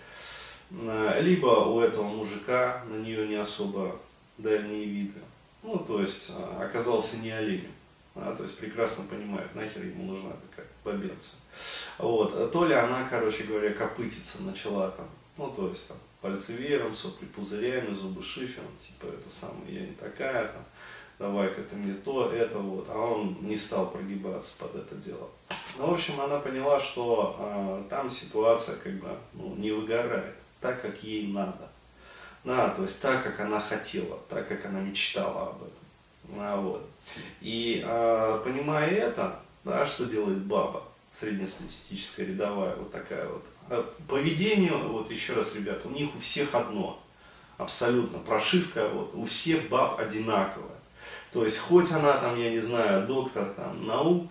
либо 1.19 1.65
у 1.67 1.79
этого 1.79 2.07
мужика 2.07 2.83
на 2.89 2.95
нее 2.95 3.27
не 3.27 3.35
особо 3.35 3.99
дальние 4.37 4.85
виды, 4.85 5.19
ну, 5.65 5.79
то 5.79 5.99
есть 5.99 6.29
а, 6.29 6.63
оказался 6.63 7.17
не 7.17 7.31
оленем. 7.31 7.71
А, 8.15 8.35
то 8.35 8.43
есть 8.43 8.57
прекрасно 8.57 9.03
понимает, 9.05 9.53
нахер 9.55 9.83
ему 9.83 10.13
нужна 10.13 10.31
такая 10.49 10.67
бабенца. 10.83 11.31
Вот. 11.97 12.51
То 12.51 12.65
ли 12.65 12.73
она, 12.73 13.07
короче 13.09 13.43
говоря, 13.43 13.73
копытиться 13.73 14.41
начала 14.43 14.89
там, 14.91 15.09
ну, 15.37 15.51
то 15.51 15.67
есть 15.69 15.87
там, 15.87 15.97
пальцы 16.21 16.53
веером, 16.53 16.95
сопли 16.95 17.25
пузырями, 17.25 17.93
зубы 17.93 18.23
шифером, 18.23 18.71
типа 18.85 19.11
это 19.11 19.29
самое, 19.29 19.73
я 19.73 19.81
не 19.81 19.93
такая 19.93 20.47
там, 20.47 20.63
давай-ка 21.19 21.61
ты 21.63 21.75
мне 21.75 21.95
то, 21.95 22.31
это 22.31 22.57
вот, 22.59 22.87
а 22.89 22.97
он 22.97 23.37
не 23.41 23.55
стал 23.55 23.91
прогибаться 23.91 24.53
под 24.57 24.75
это 24.75 24.95
дело. 24.95 25.29
Ну, 25.77 25.87
в 25.87 25.93
общем, 25.93 26.21
она 26.21 26.39
поняла, 26.39 26.79
что 26.79 27.35
э, 27.37 27.89
там 27.89 28.09
ситуация 28.09 28.77
как 28.77 28.93
бы 28.93 29.17
ну, 29.33 29.55
не 29.55 29.71
выгорает 29.71 30.35
так, 30.61 30.81
как 30.81 31.03
ей 31.03 31.27
надо. 31.33 31.69
Да, 32.45 32.69
то 32.69 32.83
есть 32.83 33.01
так, 33.01 33.23
как 33.23 33.39
она 33.39 33.59
хотела, 33.59 34.19
так, 34.29 34.47
как 34.47 34.65
она 34.67 34.79
мечтала 34.79 35.49
об 35.49 35.63
этом. 35.63 36.39
А, 36.39 36.55
вот. 36.55 36.87
И 37.41 37.83
а, 37.83 38.37
понимая 38.43 38.89
это, 38.91 39.39
да, 39.63 39.83
что 39.83 40.05
делает 40.05 40.43
баба, 40.43 40.83
среднестатистическая 41.19 42.27
рядовая, 42.27 42.75
вот 42.75 42.91
такая 42.91 43.27
вот. 43.27 43.43
А, 43.69 43.91
поведение, 44.07 44.73
вот 44.73 45.09
еще 45.09 45.33
раз, 45.33 45.55
ребята, 45.55 45.87
у 45.87 45.91
них 45.91 46.15
у 46.15 46.19
всех 46.19 46.53
одно, 46.53 47.01
абсолютно, 47.57 48.19
прошивка 48.19 48.89
вот, 48.89 49.15
у 49.15 49.25
всех 49.25 49.67
баб 49.67 49.99
одинаковая. 49.99 50.69
То 51.33 51.45
есть, 51.45 51.57
хоть 51.57 51.91
она 51.91 52.17
там, 52.19 52.39
я 52.39 52.51
не 52.51 52.59
знаю, 52.59 53.07
доктор 53.07 53.49
там, 53.55 53.87
наук, 53.87 54.29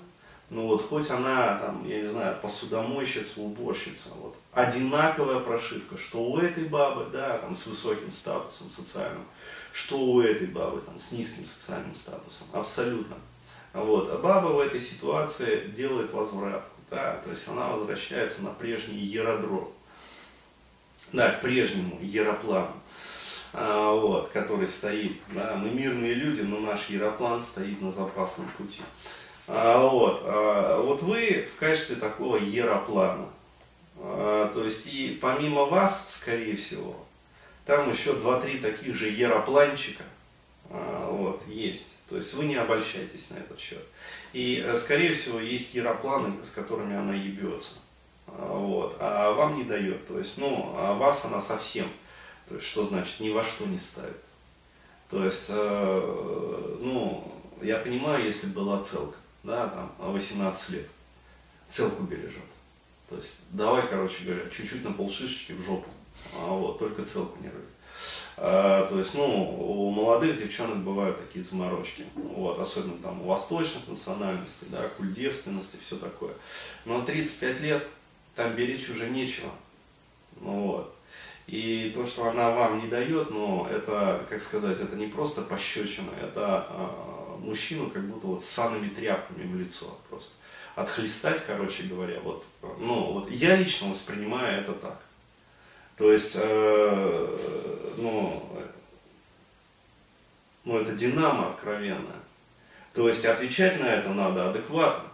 ну 0.50 0.66
вот, 0.66 0.88
хоть 0.88 1.10
она 1.10 1.56
там, 1.58 1.86
я 1.88 2.02
не 2.02 2.06
знаю, 2.06 2.38
посудомойщица, 2.40 3.40
уборщица, 3.40 4.10
вот, 4.16 4.36
одинаковая 4.52 5.40
прошивка, 5.40 5.96
что 5.96 6.18
у 6.18 6.38
этой 6.38 6.64
бабы, 6.64 7.06
да, 7.10 7.38
там, 7.38 7.54
с 7.54 7.66
высоким 7.66 8.12
статусом 8.12 8.70
социальным, 8.70 9.24
что 9.72 9.98
у 9.98 10.20
этой 10.20 10.46
бабы, 10.46 10.80
там, 10.80 10.98
с 10.98 11.12
низким 11.12 11.44
социальным 11.44 11.94
статусом, 11.94 12.46
абсолютно. 12.52 13.16
Вот. 13.72 14.08
А 14.08 14.18
баба 14.18 14.48
в 14.48 14.60
этой 14.60 14.80
ситуации 14.80 15.68
делает 15.68 16.12
возврат, 16.12 16.64
да, 16.90 17.20
то 17.24 17.30
есть 17.30 17.48
она 17.48 17.70
возвращается 17.70 18.42
на 18.42 18.50
прежний 18.50 19.00
яродром, 19.00 19.68
да, 21.12 21.32
к 21.32 21.40
прежнему 21.40 21.98
яроплану, 22.00 22.72
а, 23.52 23.92
вот, 23.92 24.28
который 24.28 24.68
стоит, 24.68 25.16
да, 25.30 25.56
мы 25.56 25.70
мирные 25.70 26.14
люди, 26.14 26.42
но 26.42 26.60
наш 26.60 26.88
яроплан 26.88 27.42
стоит 27.42 27.80
на 27.80 27.90
запасном 27.90 28.48
пути. 28.56 28.82
А, 29.46 29.86
вот, 29.86 30.22
а, 30.24 30.80
вот 30.80 31.02
вы 31.02 31.48
в 31.54 31.58
качестве 31.58 31.96
такого 31.96 32.36
яроплана, 32.36 33.28
а, 33.98 34.50
то 34.52 34.64
есть 34.64 34.86
и 34.86 35.18
помимо 35.20 35.64
вас, 35.66 36.06
скорее 36.08 36.56
всего, 36.56 36.96
там 37.66 37.90
еще 37.90 38.14
два-три 38.14 38.58
таких 38.58 38.94
же 38.94 39.10
яропланчика, 39.10 40.04
вот, 40.70 41.42
есть. 41.46 41.88
То 42.08 42.16
есть 42.18 42.34
вы 42.34 42.44
не 42.44 42.56
обольщайтесь 42.56 43.30
на 43.30 43.36
этот 43.36 43.58
счет. 43.58 43.82
И, 44.32 44.62
э, 44.64 44.76
скорее 44.76 45.14
всего, 45.14 45.40
есть 45.40 45.74
яропланы, 45.74 46.44
с 46.44 46.50
которыми 46.50 46.96
она 46.96 47.14
ебется. 47.14 47.72
Вот, 48.26 48.96
а 49.00 49.32
вам 49.32 49.56
не 49.56 49.64
дает. 49.64 50.06
То 50.06 50.18
есть, 50.18 50.38
ну, 50.38 50.74
а 50.76 50.94
вас 50.94 51.24
она 51.24 51.40
совсем, 51.40 51.86
то 52.48 52.56
есть, 52.56 52.66
что 52.66 52.84
значит, 52.84 53.20
ни 53.20 53.30
во 53.30 53.42
что 53.42 53.64
не 53.64 53.78
ставит. 53.78 54.22
То 55.10 55.24
есть, 55.24 55.46
э, 55.48 56.78
ну, 56.80 57.32
я 57.62 57.78
понимаю, 57.78 58.24
если 58.24 58.46
была 58.48 58.82
целка, 58.82 59.16
да, 59.44 59.68
там, 59.68 60.12
18 60.12 60.70
лет, 60.70 60.88
целку 61.68 62.02
бережет. 62.02 62.42
То 63.08 63.16
есть, 63.16 63.38
давай, 63.50 63.86
короче 63.86 64.24
говоря, 64.24 64.48
чуть-чуть 64.50 64.82
на 64.82 64.92
полшишечки 64.92 65.52
в 65.52 65.62
жопу, 65.62 65.88
а 66.34 66.46
вот, 66.48 66.78
только 66.78 67.04
целку 67.04 67.40
не 67.40 67.48
рыбит. 67.48 67.68
А, 68.36 68.86
то 68.88 68.98
есть, 68.98 69.14
ну, 69.14 69.56
у 69.60 69.90
молодых 69.90 70.38
девчонок 70.38 70.78
бывают 70.78 71.20
такие 71.20 71.44
заморочки, 71.44 72.06
вот, 72.14 72.58
особенно 72.58 72.98
там 72.98 73.20
у 73.22 73.26
восточных 73.26 73.86
национальностей, 73.86 74.66
да, 74.70 74.88
культ 74.88 75.12
девственности, 75.12 75.76
все 75.86 75.96
такое. 75.96 76.34
Но 76.84 77.02
35 77.02 77.60
лет 77.60 77.86
там 78.34 78.56
беречь 78.56 78.88
уже 78.88 79.08
нечего, 79.08 79.50
ну, 80.40 80.66
вот. 80.66 80.94
И 81.46 81.92
то, 81.94 82.06
что 82.06 82.30
она 82.30 82.50
вам 82.50 82.80
не 82.80 82.88
дает, 82.88 83.30
ну, 83.30 83.66
это, 83.66 84.24
как 84.30 84.42
сказать, 84.42 84.80
это 84.80 84.96
не 84.96 85.08
просто 85.08 85.42
пощечина, 85.42 86.10
это 86.18 86.66
э, 86.70 87.13
мужчину 87.44 87.90
как 87.90 88.02
будто 88.04 88.26
вот 88.26 88.42
санными 88.42 88.88
тряпками 88.88 89.46
в 89.46 89.56
лицо 89.58 89.98
просто. 90.08 90.32
Отхлестать, 90.74 91.46
короче 91.46 91.84
говоря, 91.84 92.18
вот, 92.20 92.44
ну, 92.80 93.12
вот 93.12 93.30
я 93.30 93.54
лично 93.56 93.90
воспринимаю 93.90 94.62
это 94.62 94.72
так. 94.72 95.00
То 95.96 96.12
есть, 96.12 96.32
э, 96.34 97.38
ну, 97.96 98.42
ну, 100.64 100.78
это 100.78 100.92
динамо 100.92 101.50
откровенное. 101.50 102.20
То 102.92 103.08
есть, 103.08 103.24
отвечать 103.24 103.80
на 103.80 103.86
это 103.86 104.08
надо 104.08 104.50
адекватно. 104.50 105.08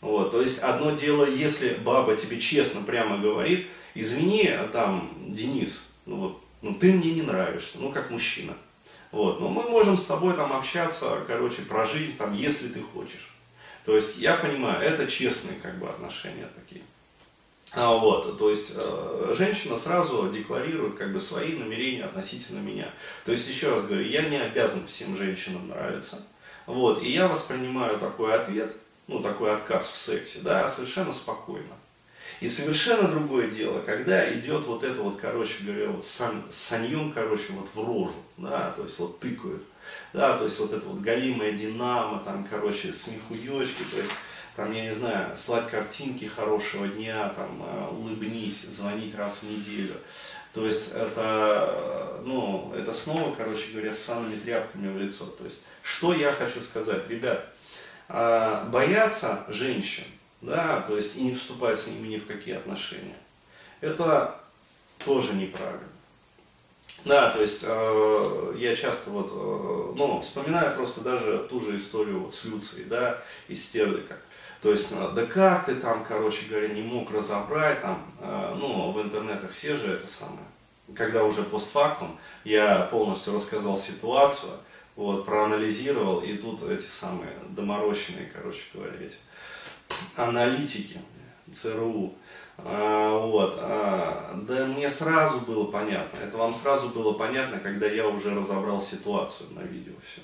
Вот, 0.00 0.32
то 0.32 0.42
есть, 0.42 0.58
одно 0.58 0.90
дело, 0.90 1.24
если 1.24 1.74
баба 1.74 2.16
тебе 2.16 2.40
честно 2.40 2.82
прямо 2.82 3.18
говорит, 3.18 3.68
извини, 3.94 4.50
там, 4.72 5.14
Денис, 5.28 5.84
ну 6.06 6.16
вот, 6.16 6.40
ну 6.62 6.74
ты 6.74 6.92
мне 6.92 7.12
не 7.12 7.22
нравишься, 7.22 7.78
ну 7.78 7.92
как 7.92 8.10
мужчина. 8.10 8.54
Вот, 9.14 9.38
но 9.38 9.48
мы 9.48 9.62
можем 9.62 9.96
с 9.96 10.06
тобой 10.06 10.34
там 10.34 10.52
общаться, 10.52 11.22
короче, 11.28 11.62
про 11.62 11.86
жизнь, 11.86 12.16
там, 12.16 12.34
если 12.34 12.66
ты 12.66 12.82
хочешь. 12.82 13.32
То 13.84 13.94
есть, 13.94 14.16
я 14.16 14.34
понимаю, 14.34 14.82
это 14.82 15.06
честные, 15.06 15.56
как 15.60 15.78
бы, 15.78 15.88
отношения 15.88 16.48
такие. 16.56 16.82
А, 17.70 17.94
вот, 17.94 18.36
то 18.38 18.50
есть 18.50 18.72
э, 18.74 19.34
женщина 19.38 19.76
сразу 19.76 20.28
декларирует 20.30 20.96
как 20.96 21.12
бы 21.12 21.20
свои 21.20 21.56
намерения 21.56 22.04
относительно 22.04 22.58
меня. 22.58 22.90
То 23.24 23.30
есть 23.30 23.48
еще 23.48 23.70
раз 23.70 23.84
говорю, 23.84 24.04
я 24.04 24.22
не 24.22 24.36
обязан 24.36 24.84
всем 24.88 25.16
женщинам 25.16 25.68
нравиться. 25.68 26.20
Вот, 26.66 27.00
и 27.00 27.12
я 27.12 27.28
воспринимаю 27.28 28.00
такой 28.00 28.34
ответ, 28.34 28.74
ну 29.06 29.20
такой 29.20 29.54
отказ 29.54 29.90
в 29.90 29.96
сексе, 29.96 30.40
да, 30.40 30.66
совершенно 30.66 31.12
спокойно. 31.12 31.74
И 32.40 32.48
совершенно 32.48 33.08
другое 33.08 33.48
дело, 33.48 33.80
когда 33.80 34.32
идет 34.32 34.66
вот 34.66 34.82
это 34.82 35.00
вот, 35.00 35.18
короче 35.20 35.62
говоря, 35.62 35.88
вот 35.88 36.04
сан, 36.04 36.44
саньем, 36.50 37.12
короче, 37.12 37.52
вот 37.52 37.68
в 37.74 37.78
рожу, 37.78 38.16
да, 38.36 38.72
то 38.72 38.82
есть 38.82 38.98
вот 38.98 39.20
тыкают, 39.20 39.62
да, 40.12 40.36
то 40.36 40.44
есть 40.44 40.58
вот 40.58 40.72
это 40.72 40.86
вот 40.86 41.00
галимая 41.00 41.52
динамо, 41.52 42.22
там, 42.24 42.46
короче, 42.50 42.92
смехуёчки, 42.92 43.82
то 43.90 43.98
есть 43.98 44.10
там, 44.56 44.72
я 44.72 44.84
не 44.84 44.94
знаю, 44.94 45.36
слать 45.36 45.68
картинки 45.68 46.26
хорошего 46.26 46.86
дня, 46.86 47.30
там, 47.30 47.62
э, 47.62 47.88
улыбнись, 47.90 48.62
звонить 48.62 49.14
раз 49.16 49.38
в 49.38 49.50
неделю. 49.50 49.96
То 50.52 50.64
есть 50.64 50.92
это, 50.92 52.20
ну, 52.24 52.72
это 52.76 52.92
снова, 52.92 53.34
короче 53.34 53.72
говоря, 53.72 53.92
с 53.92 53.98
самыми 53.98 54.36
тряпками 54.36 54.92
в 54.92 54.98
лицо. 54.98 55.26
То 55.26 55.44
есть, 55.44 55.60
что 55.82 56.14
я 56.14 56.30
хочу 56.30 56.62
сказать, 56.62 57.08
ребят, 57.08 57.52
а, 58.08 58.64
бояться 58.66 59.44
женщин, 59.48 60.04
да, 60.44 60.82
то 60.82 60.96
есть 60.96 61.16
и 61.16 61.22
не 61.22 61.34
вступать 61.34 61.78
с 61.78 61.86
ними 61.86 62.08
ни 62.08 62.18
в 62.18 62.26
какие 62.26 62.56
отношения, 62.56 63.16
это 63.80 64.40
тоже 65.04 65.32
неправильно. 65.34 65.88
Да, 67.04 67.30
то 67.30 67.42
есть 67.42 67.64
э, 67.66 68.54
я 68.56 68.76
часто 68.76 69.10
вот, 69.10 69.30
э, 69.30 69.92
ну, 69.96 70.20
вспоминаю 70.22 70.74
просто 70.74 71.02
даже 71.02 71.46
ту 71.50 71.60
же 71.60 71.76
историю 71.76 72.20
вот 72.20 72.34
с 72.34 72.44
Люцией, 72.44 72.84
да, 72.84 73.22
из 73.48 73.64
Стердыка. 73.64 74.16
То 74.62 74.70
есть, 74.70 74.90
э, 74.90 75.12
да 75.14 75.26
как 75.26 75.66
там, 75.82 76.04
короче 76.04 76.46
говоря, 76.48 76.68
не 76.68 76.82
мог 76.82 77.10
разобрать, 77.10 77.82
там, 77.82 78.06
э, 78.20 78.54
ну, 78.58 78.90
в 78.90 79.02
интернетах 79.02 79.50
все 79.52 79.76
же 79.76 79.92
это 79.92 80.08
самое. 80.08 80.46
Когда 80.94 81.24
уже 81.24 81.42
постфактум 81.42 82.18
я 82.44 82.88
полностью 82.90 83.34
рассказал 83.34 83.78
ситуацию, 83.78 84.52
вот, 84.96 85.26
проанализировал, 85.26 86.20
и 86.20 86.36
тут 86.36 86.62
эти 86.62 86.86
самые 86.86 87.32
доморощенные, 87.50 88.30
короче 88.32 88.62
говоря, 88.72 88.94
эти 89.00 89.16
аналитики 90.16 91.00
ЦРУ, 91.52 92.14
а, 92.58 93.18
вот, 93.18 93.56
а, 93.58 94.38
да 94.46 94.66
мне 94.66 94.88
сразу 94.90 95.40
было 95.40 95.70
понятно, 95.70 96.18
это 96.18 96.36
вам 96.36 96.54
сразу 96.54 96.88
было 96.88 97.14
понятно, 97.14 97.58
когда 97.58 97.86
я 97.86 98.08
уже 98.08 98.34
разобрал 98.34 98.80
ситуацию 98.80 99.50
на 99.52 99.60
видео 99.60 99.94
все. 100.04 100.20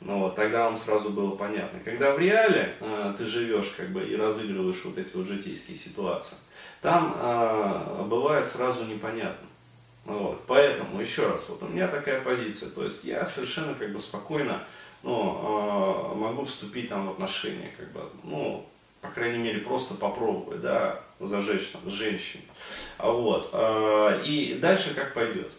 Ну 0.00 0.20
вот, 0.20 0.34
тогда 0.34 0.64
вам 0.64 0.78
сразу 0.78 1.10
было 1.10 1.36
понятно. 1.36 1.78
Когда 1.80 2.14
в 2.14 2.18
реале 2.18 2.74
э, 2.80 3.14
ты 3.18 3.26
живешь 3.26 3.74
как 3.76 3.90
бы 3.90 4.02
и 4.02 4.16
разыгрываешь 4.16 4.82
вот 4.82 4.96
эти 4.96 5.14
вот 5.14 5.26
житейские 5.26 5.76
ситуации, 5.76 6.38
там 6.80 7.14
э, 7.18 8.04
бывает 8.06 8.46
сразу 8.46 8.84
непонятно. 8.86 9.46
Вот, 10.06 10.42
поэтому, 10.46 10.98
еще 11.00 11.26
раз, 11.26 11.46
вот 11.50 11.62
у 11.62 11.68
меня 11.68 11.86
такая 11.86 12.22
позиция, 12.22 12.70
то 12.70 12.82
есть 12.82 13.04
я 13.04 13.26
совершенно 13.26 13.74
как 13.74 13.92
бы 13.92 14.00
спокойно 14.00 14.64
ну, 15.02 16.14
э, 16.14 16.18
могу 16.18 16.44
вступить 16.44 16.88
там 16.88 17.06
в 17.06 17.10
отношения, 17.10 17.70
как 17.76 17.92
бы, 17.92 18.00
ну, 18.24 18.66
по 19.00 19.08
крайней 19.08 19.38
мере, 19.38 19.60
просто 19.60 19.94
попробовать, 19.94 20.60
да, 20.60 21.00
зажечь 21.18 21.68
там 21.68 21.88
с 21.90 21.92
женщиной. 21.92 22.44
Вот, 22.98 23.50
э, 23.52 24.22
и 24.24 24.54
дальше 24.54 24.94
как 24.94 25.14
пойдет. 25.14 25.52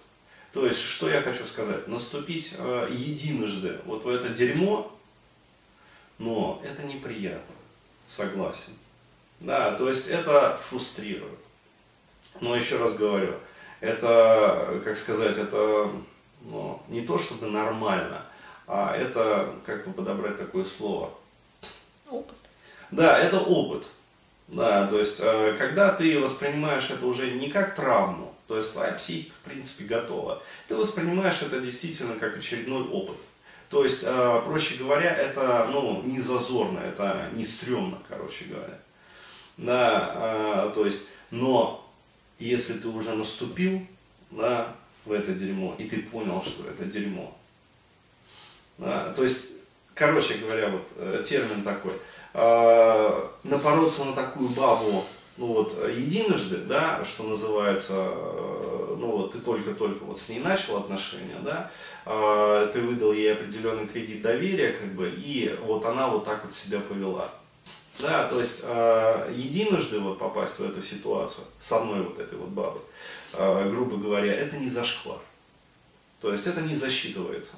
То 0.54 0.66
есть, 0.66 0.82
что 0.82 1.10
я 1.10 1.22
хочу 1.22 1.46
сказать? 1.46 1.88
Наступить 1.88 2.54
э, 2.58 2.88
единожды 2.92 3.80
вот 3.86 4.04
в 4.04 4.10
это 4.10 4.30
дерьмо, 4.30 4.92
но 6.18 6.62
это 6.64 6.84
неприятно, 6.84 7.56
согласен. 8.08 8.74
Да, 9.40 9.74
то 9.74 9.90
есть 9.90 10.08
это 10.08 10.60
фрустрирует. 10.70 11.40
Но 12.42 12.56
еще 12.56 12.78
раз 12.78 12.96
говорю, 12.96 13.36
это, 13.80 14.82
как 14.84 14.98
сказать, 14.98 15.38
это 15.38 15.92
ну, 16.44 16.82
не 16.88 17.02
то 17.02 17.18
чтобы 17.18 17.48
нормально, 17.48 18.26
а 18.68 18.96
это, 18.96 19.56
как 19.66 19.86
бы 19.86 19.94
подобрать 19.94 20.38
такое 20.38 20.66
слово? 20.66 21.14
Опыт. 22.10 22.38
Да, 22.92 23.18
это 23.18 23.40
опыт. 23.40 23.86
Да, 24.52 24.86
то 24.88 25.00
есть, 25.00 25.18
э, 25.20 25.56
когда 25.58 25.94
ты 25.94 26.20
воспринимаешь 26.20 26.90
это 26.90 27.06
уже 27.06 27.32
не 27.32 27.50
как 27.50 27.74
травму, 27.74 28.36
то 28.48 28.58
есть 28.58 28.74
твоя 28.74 28.92
психика, 28.92 29.34
в 29.42 29.50
принципе, 29.50 29.86
готова. 29.86 30.44
Ты 30.68 30.76
воспринимаешь 30.76 31.42
это 31.42 31.62
действительно 31.62 32.16
как 32.16 32.38
очередной 32.38 32.84
опыт. 32.84 33.16
То 33.70 33.86
есть, 33.86 34.04
э, 34.04 34.42
проще 34.46 34.76
говоря, 34.76 35.16
это 35.16 35.70
ну, 35.72 36.02
не 36.04 36.20
зазорно, 36.20 36.80
это 36.80 37.30
не 37.32 37.46
стрёмно, 37.46 38.00
короче 38.10 38.44
говоря. 38.46 38.78
Да, 39.56 40.68
э, 40.68 40.72
то 40.76 40.86
есть, 40.86 41.08
но 41.30 41.90
если 42.38 42.74
ты 42.74 42.90
уже 42.90 43.14
наступил 43.16 43.88
да, 44.32 44.76
в 45.06 45.14
это 45.14 45.32
дерьмо, 45.32 45.76
и 45.78 45.86
ты 45.86 46.04
понял, 46.04 46.44
что 46.44 46.70
это 46.70 46.84
дерьмо, 46.84 47.38
да, 48.78 49.14
то 49.14 49.24
есть, 49.24 49.48
короче 49.94 50.34
говоря, 50.34 50.70
вот 50.70 51.26
термин 51.26 51.64
такой, 51.64 51.94
э, 52.34 53.28
напороться 53.44 54.06
на 54.06 54.14
такую 54.14 54.50
бабу 54.50 55.06
ну 55.38 55.48
вот, 55.48 55.74
единожды, 55.90 56.58
да, 56.58 57.04
что 57.04 57.24
называется, 57.24 57.94
э, 57.96 58.96
ну 59.00 59.08
вот, 59.08 59.32
ты 59.32 59.40
только-только 59.40 60.04
вот 60.04 60.20
с 60.20 60.30
ней 60.30 60.40
начал 60.40 60.78
отношения, 60.78 61.38
да, 61.42 61.72
э, 62.06 62.70
ты 62.72 62.82
выдал 62.82 63.14
ей 63.14 63.34
определенный 63.34 63.88
кредит 63.88 64.22
доверия, 64.22 64.74
как 64.74 64.94
бы, 64.94 65.10
и 65.10 65.58
вот 65.64 65.86
она 65.86 66.10
вот 66.10 66.26
так 66.26 66.44
вот 66.46 66.54
себя 66.54 66.80
повела. 66.80 67.34
Да, 68.00 68.28
то 68.28 68.40
есть 68.40 68.62
э, 68.64 69.34
единожды 69.36 70.00
вот 70.00 70.20
попасть 70.20 70.60
в 70.60 70.64
эту 70.64 70.82
ситуацию 70.84 71.46
с 71.60 71.72
одной 71.72 72.04
вот 72.04 72.20
этой 72.20 72.38
вот 72.38 72.50
бабой, 72.50 72.82
грубо 73.34 73.98
говоря, 73.98 74.34
это 74.34 74.58
не 74.58 74.70
зашквар. 74.70 75.20
То 76.20 76.32
есть 76.32 76.46
это 76.46 76.62
не 76.62 76.76
засчитывается. 76.76 77.56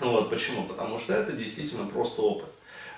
Вот 0.00 0.30
почему? 0.30 0.64
Потому 0.64 0.98
что 0.98 1.14
это 1.14 1.32
действительно 1.32 1.86
просто 1.86 2.22
опыт. 2.22 2.48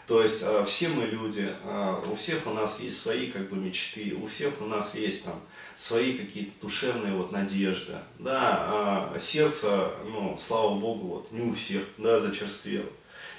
То 0.09 0.23
есть 0.23 0.43
э, 0.43 0.65
все 0.65 0.89
мы 0.89 1.05
люди, 1.05 1.55
э, 1.63 2.03
у 2.11 2.17
всех 2.17 2.47
у 2.47 2.51
нас 2.51 2.81
есть 2.81 2.99
свои 2.99 3.31
как 3.31 3.51
бы 3.51 3.57
мечты, 3.57 4.17
у 4.21 4.27
всех 4.27 4.59
у 4.63 4.65
нас 4.65 4.95
есть 4.95 5.23
там 5.23 5.39
свои 5.77 6.17
какие-то 6.17 6.53
душевные 6.63 7.13
вот 7.13 7.31
надежды. 7.31 7.99
Да, 8.19 9.13
а 9.13 9.19
сердце, 9.21 9.93
ну, 10.07 10.39
слава 10.43 10.79
богу, 10.79 11.07
вот 11.09 11.31
не 11.31 11.43
у 11.43 11.53
всех, 11.53 11.85
да, 11.99 12.21
зачерствело 12.21 12.87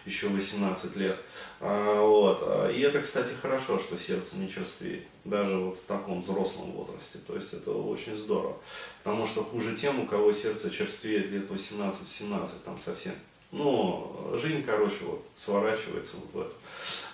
еще 0.05 0.27
18 0.27 0.95
лет. 0.95 1.19
А, 1.60 2.01
вот. 2.01 2.71
И 2.71 2.82
это, 2.82 3.01
кстати, 3.01 3.34
хорошо, 3.41 3.79
что 3.79 3.97
сердце 3.97 4.36
не 4.36 4.49
черствеет, 4.49 5.03
даже 5.25 5.58
вот 5.58 5.79
в 5.79 5.86
таком 5.88 6.21
взрослом 6.21 6.71
возрасте. 6.71 7.19
То 7.27 7.36
есть 7.36 7.51
это 7.51 7.71
очень 7.71 8.15
здорово. 8.15 8.58
Потому 9.03 9.25
что 9.25 9.43
хуже 9.43 9.75
тем, 9.75 9.99
у 10.01 10.05
кого 10.05 10.32
сердце 10.34 10.69
черствеет 10.69 11.29
лет 11.32 11.49
18-17, 11.49 12.49
там 12.63 12.79
совсем. 12.79 13.13
Ну, 13.52 14.36
жизнь, 14.36 14.64
короче, 14.64 15.04
вот 15.04 15.26
сворачивается 15.38 16.18
вот 16.18 16.34
в 16.34 16.40
эту 16.40 16.56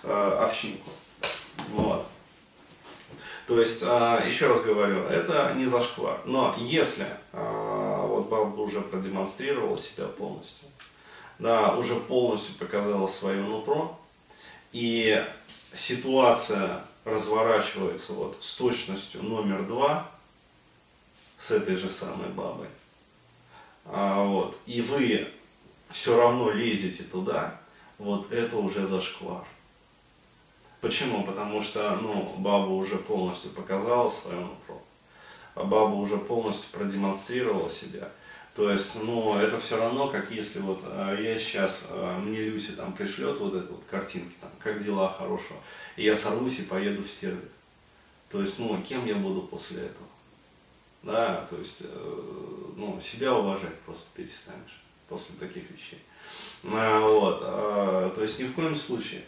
э, 0.02 0.44
овчинку. 0.44 0.90
Вот. 1.70 2.06
То 3.46 3.60
есть, 3.60 3.82
а, 3.84 4.24
еще 4.26 4.48
раз 4.48 4.62
говорю, 4.62 5.04
это 5.04 5.54
не 5.54 5.66
зашквар. 5.66 6.20
Но 6.24 6.56
если 6.58 7.06
а, 7.32 8.04
вот 8.06 8.28
Балба 8.28 8.60
уже 8.60 8.80
продемонстрировал 8.80 9.78
себя 9.78 10.08
полностью, 10.08 10.68
да, 11.38 11.76
уже 11.76 11.94
полностью 11.94 12.54
показала 12.56 13.06
свое 13.06 13.42
нутро, 13.42 13.98
и 14.72 15.24
ситуация 15.74 16.84
разворачивается 17.04 18.14
вот 18.14 18.38
с 18.40 18.56
точностью 18.56 19.22
номер 19.22 19.62
два 19.62 20.10
с 21.38 21.52
этой 21.52 21.76
же 21.76 21.88
самой 21.88 22.28
бабой, 22.30 22.68
а, 23.84 24.24
вот, 24.24 24.58
и 24.66 24.82
вы 24.82 25.32
все 25.90 26.16
равно 26.16 26.50
лезете 26.50 27.02
туда, 27.04 27.60
вот 27.98 28.30
это 28.32 28.56
уже 28.56 28.86
зашквар. 28.86 29.44
Почему? 30.80 31.24
Потому 31.24 31.62
что 31.62 31.98
ну, 32.02 32.34
баба 32.38 32.68
уже 32.68 32.96
полностью 32.96 33.50
показала 33.50 34.08
свое 34.08 34.40
нутро, 34.40 34.82
а 35.54 35.64
баба 35.64 35.94
уже 35.94 36.18
полностью 36.18 36.70
продемонстрировала 36.70 37.70
себя. 37.70 38.10
То 38.54 38.70
есть, 38.70 39.02
ну, 39.02 39.38
это 39.38 39.60
все 39.60 39.76
равно, 39.76 40.06
как 40.06 40.30
если 40.30 40.60
вот 40.60 40.80
э, 40.82 41.18
я 41.20 41.38
сейчас, 41.38 41.88
э, 41.90 42.18
мне 42.18 42.38
Люси 42.38 42.72
там 42.72 42.94
пришлет 42.94 43.38
вот 43.38 43.54
эти 43.54 43.70
вот 43.70 43.84
картинки, 43.90 44.34
там, 44.40 44.50
как 44.58 44.82
дела 44.82 45.10
хорошего, 45.10 45.58
и 45.96 46.04
я 46.04 46.16
сорвусь 46.16 46.60
и 46.60 46.62
поеду 46.62 47.02
в 47.02 47.08
Стерлик. 47.08 47.50
То 48.30 48.40
есть, 48.40 48.58
ну, 48.58 48.80
кем 48.82 49.04
я 49.04 49.16
буду 49.16 49.42
после 49.42 49.80
этого? 49.80 50.08
Да, 51.02 51.46
то 51.50 51.58
есть, 51.58 51.82
э, 51.82 52.72
ну, 52.76 52.98
себя 53.00 53.34
уважать 53.34 53.78
просто 53.80 54.06
перестанешь 54.14 54.85
после 55.08 55.34
таких 55.36 55.70
вещей. 55.70 56.00
А, 56.64 57.00
вот, 57.00 57.40
а, 57.42 58.10
то 58.14 58.22
есть, 58.22 58.38
ни 58.38 58.44
в 58.44 58.54
коем 58.54 58.76
случае. 58.76 59.24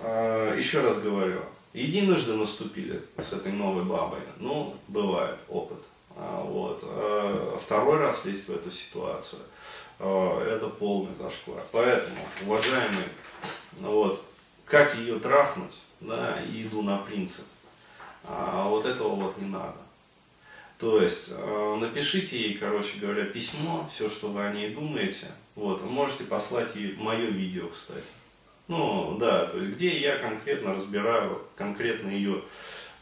А, 0.00 0.54
еще 0.56 0.80
раз 0.80 1.00
говорю, 1.00 1.42
единожды 1.72 2.34
наступили 2.34 3.02
с 3.16 3.32
этой 3.32 3.52
новой 3.52 3.84
бабой, 3.84 4.20
ну, 4.38 4.76
бывает 4.88 5.38
опыт. 5.48 5.82
А, 6.16 6.42
вот. 6.42 6.80
А, 6.82 7.58
второй 7.64 7.98
раз 7.98 8.24
лезть 8.24 8.48
в 8.48 8.54
эту 8.54 8.70
ситуацию, 8.70 9.42
а, 9.98 10.44
это 10.44 10.68
полный 10.68 11.14
зашквар. 11.14 11.62
Поэтому, 11.72 12.20
уважаемые, 12.44 13.08
вот, 13.80 14.22
как 14.66 14.96
ее 14.96 15.18
трахнуть, 15.20 15.74
да, 16.00 16.38
и 16.42 16.64
иду 16.64 16.82
на 16.82 16.98
принцип. 16.98 17.44
Вот 18.24 18.86
этого 18.86 19.16
вот 19.16 19.36
не 19.38 19.48
надо. 19.48 19.81
То 20.82 21.00
есть 21.00 21.32
напишите 21.78 22.36
ей, 22.36 22.54
короче 22.58 22.98
говоря, 22.98 23.24
письмо, 23.24 23.88
все, 23.94 24.10
что 24.10 24.30
вы 24.30 24.44
о 24.44 24.52
ней 24.52 24.74
думаете. 24.74 25.28
Вот, 25.54 25.84
можете 25.84 26.24
послать 26.24 26.74
ей 26.74 26.96
мое 26.96 27.26
видео, 27.26 27.68
кстати. 27.68 28.02
Ну, 28.66 29.16
да, 29.20 29.46
то 29.46 29.58
есть 29.58 29.76
где 29.76 29.96
я 30.00 30.18
конкретно 30.18 30.74
разбираю 30.74 31.42
конкретно 31.54 32.08
ее 32.08 32.42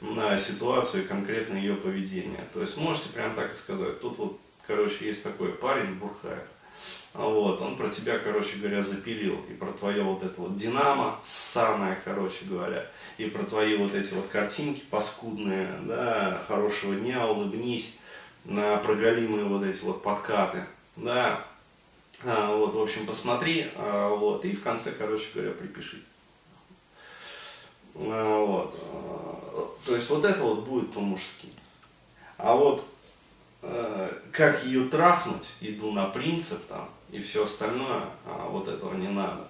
на 0.03 0.39
ситуацию 0.39 1.05
и 1.05 1.07
конкретно 1.07 1.57
ее 1.57 1.75
поведение. 1.75 2.47
То 2.53 2.61
есть 2.61 2.77
можете 2.77 3.09
прям 3.15 3.35
так 3.35 3.55
и 3.55 3.57
сказать. 3.57 3.99
Тут 4.03 4.19
вот, 4.19 4.39
короче, 4.67 5.07
есть 5.07 5.23
такой 5.23 5.53
парень 5.53 5.95
Бурхаев. 5.95 6.49
Вот, 7.13 7.61
он 7.61 7.77
про 7.77 7.89
тебя, 7.89 8.19
короче 8.19 8.57
говоря, 8.59 8.83
запилил. 8.83 9.45
И 9.51 9.55
про 9.55 9.73
твое 9.73 10.03
вот 10.03 10.23
это 10.23 10.41
вот 10.41 10.55
динамо, 10.55 11.19
ссаное, 11.25 12.01
короче 12.05 12.45
говоря. 12.45 12.87
И 13.19 13.27
про 13.27 13.43
твои 13.43 13.77
вот 13.77 13.95
эти 13.95 14.15
вот 14.15 14.29
картинки 14.29 14.85
паскудные, 14.91 15.69
да, 15.83 16.45
хорошего 16.47 16.95
дня, 16.95 17.27
улыбнись. 17.27 17.97
На 18.45 18.79
проголимые 18.79 19.45
вот 19.45 19.65
эти 19.65 19.83
вот 19.83 20.03
подкаты, 20.03 20.65
да. 20.97 21.45
А, 22.25 22.55
вот, 22.55 22.75
в 22.75 22.81
общем, 22.81 23.07
посмотри, 23.07 23.71
а, 23.77 24.15
вот, 24.15 24.45
и 24.45 24.53
в 24.53 24.63
конце, 24.63 24.93
короче 24.93 25.27
говоря, 25.35 25.51
припиши. 25.51 26.03
А, 27.97 28.45
вот. 28.45 28.75
А, 28.81 29.77
то 29.85 29.97
есть 29.97 30.09
вот 30.09 30.25
это 30.25 30.43
вот 30.43 30.65
будет 30.65 30.93
по-мужски. 30.93 31.49
А 32.39 32.55
вот 32.55 32.87
э, 33.61 34.13
как 34.33 34.65
ее 34.65 34.89
трахнуть, 34.89 35.47
иду 35.61 35.93
на 35.93 36.07
принцип 36.07 36.65
там 36.67 36.89
и 37.13 37.21
все 37.21 37.45
остальное, 37.45 38.05
а 38.25 38.49
вот 38.49 38.69
этого 38.69 38.95
не 38.95 39.09
надо. 39.09 39.49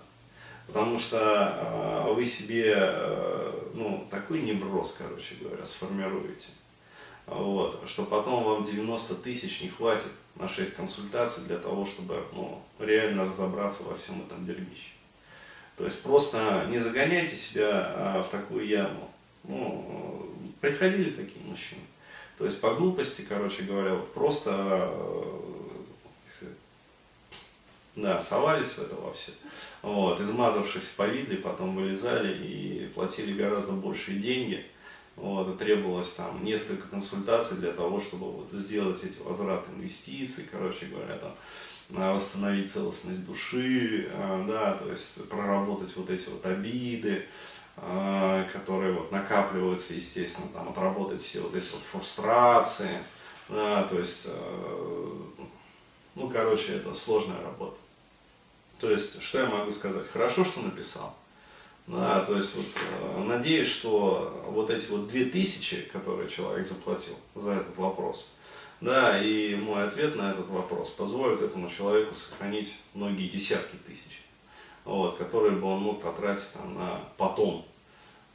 Потому 0.67 0.99
что 0.99 2.13
вы 2.15 2.25
себе 2.25 2.75
э, 2.77 3.53
ну, 3.75 4.07
такой 4.11 4.43
невроз, 4.43 4.95
короче 4.97 5.35
говоря, 5.41 5.65
сформируете. 5.65 6.49
Вот, 7.27 7.83
что 7.87 8.05
потом 8.05 8.45
вам 8.45 8.65
90 8.65 9.15
тысяч 9.17 9.63
не 9.63 9.69
хватит 9.69 10.11
на 10.37 10.49
6 10.49 10.75
консультаций 10.75 11.45
для 11.45 11.59
того, 11.59 11.85
чтобы 11.87 12.25
ну, 12.33 12.63
реально 12.79 13.25
разобраться 13.27 13.83
во 13.83 13.95
всем 13.95 14.23
этом 14.23 14.47
дерьмище. 14.47 14.93
То 15.77 15.85
есть 15.85 16.03
просто 16.03 16.67
не 16.69 16.79
загоняйте 16.79 17.37
себя 17.37 17.69
а, 17.73 18.23
в 18.23 18.31
такую 18.31 18.67
яму. 18.67 19.11
Ну, 19.45 20.29
приходили 20.61 21.11
такие 21.11 21.45
мужчины. 21.45 21.81
То 22.37 22.45
есть 22.45 22.61
по 22.61 22.75
глупости, 22.75 23.25
короче 23.27 23.63
говоря, 23.63 23.95
вот 23.95 24.13
просто 24.13 24.93
да, 28.03 28.21
совались 28.21 28.69
в 28.69 28.79
это 28.79 28.95
во 28.97 29.13
все. 29.13 29.33
Вот, 29.83 30.21
измазавшись 30.21 30.83
в 30.83 30.97
повидле, 30.97 31.39
потом 31.39 31.77
вылезали 31.77 32.37
и 32.37 32.87
платили 32.95 33.33
гораздо 33.33 33.73
большие 33.73 34.19
деньги. 34.19 34.65
Вот, 35.17 35.55
и 35.55 35.59
требовалось 35.59 36.13
там 36.15 36.43
несколько 36.45 36.89
консультаций 36.89 37.57
для 37.59 37.73
того, 37.73 38.01
чтобы 38.01 38.31
вот 38.31 38.49
сделать 38.53 39.03
эти 39.05 39.21
возвраты 39.21 39.71
инвестиций, 39.73 40.49
короче 40.51 40.87
говоря, 40.87 41.19
там, 41.19 41.35
восстановить 42.15 42.71
целостность 42.71 43.27
души, 43.27 44.09
а, 44.15 44.45
да, 44.47 44.75
то 44.75 44.91
есть 44.91 45.29
проработать 45.29 45.95
вот 45.97 46.09
эти 46.09 46.29
вот 46.29 46.47
обиды, 46.47 47.27
а, 47.77 48.45
которые 48.53 48.95
вот 48.95 49.13
накапливаются, 49.13 49.95
естественно, 49.95 50.49
там, 50.55 50.69
отработать 50.71 51.21
все 51.21 51.41
вот 51.41 51.55
эти 51.55 51.71
вот 51.71 51.83
фрустрации, 51.91 53.03
да, 53.49 53.83
то 53.85 53.99
есть, 53.99 54.27
э, 54.27 55.15
ну, 56.15 56.31
короче, 56.31 56.77
это 56.77 56.95
сложная 56.95 57.43
работа. 57.43 57.77
То 58.81 58.91
есть, 58.91 59.23
что 59.23 59.41
я 59.41 59.47
могу 59.47 59.73
сказать? 59.73 60.07
Хорошо, 60.11 60.45
что 60.45 60.61
написал. 60.61 61.15
Да, 61.87 62.25
то 62.25 62.37
есть, 62.37 62.55
вот, 62.55 62.67
э, 62.77 63.25
надеюсь, 63.25 63.69
что 63.69 64.45
вот 64.49 64.71
эти 64.71 64.87
вот 64.87 65.09
две 65.09 65.25
тысячи, 65.25 65.83
которые 65.93 66.29
человек 66.29 66.67
заплатил 66.67 67.17
за 67.35 67.53
этот 67.53 67.77
вопрос, 67.77 68.29
да, 68.81 69.21
и 69.21 69.57
мой 69.57 69.85
ответ 69.85 70.15
на 70.15 70.31
этот 70.31 70.49
вопрос 70.49 70.91
позволит 70.91 71.43
этому 71.43 71.69
человеку 71.69 72.15
сохранить 72.15 72.75
многие 72.95 73.29
десятки 73.29 73.77
тысяч, 73.77 74.23
вот, 74.85 75.17
которые 75.17 75.57
бы 75.57 75.67
он 75.67 75.81
мог 75.81 76.01
потратить 76.01 76.51
там, 76.53 76.75
на 76.75 77.01
потом, 77.17 77.67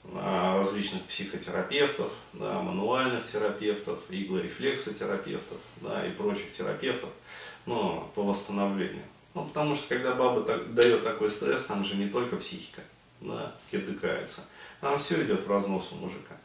на 0.03 0.57
различных 0.57 1.03
психотерапевтов, 1.03 2.11
да, 2.33 2.59
мануальных 2.61 3.25
терапевтов, 3.31 3.99
иглорефлексотерапевтов 4.09 5.57
да, 5.81 6.05
и 6.05 6.11
прочих 6.11 6.51
терапевтов 6.51 7.09
ну, 7.65 8.07
по 8.13 8.23
восстановлению. 8.23 9.05
Ну, 9.35 9.43
потому 9.43 9.75
что 9.75 9.89
когда 9.89 10.15
баба 10.15 10.41
так, 10.43 10.73
дает 10.73 11.03
такой 11.03 11.29
стресс, 11.29 11.65
там 11.65 11.83
же 11.83 11.97
не 11.97 12.07
только 12.07 12.37
психика 12.37 12.81
да, 13.19 13.53
кирдыкается, 13.69 14.45
там 14.79 14.97
все 14.97 15.23
идет 15.23 15.45
в 15.45 15.51
разнос 15.51 15.89
у 15.91 15.95
мужика. 15.95 16.37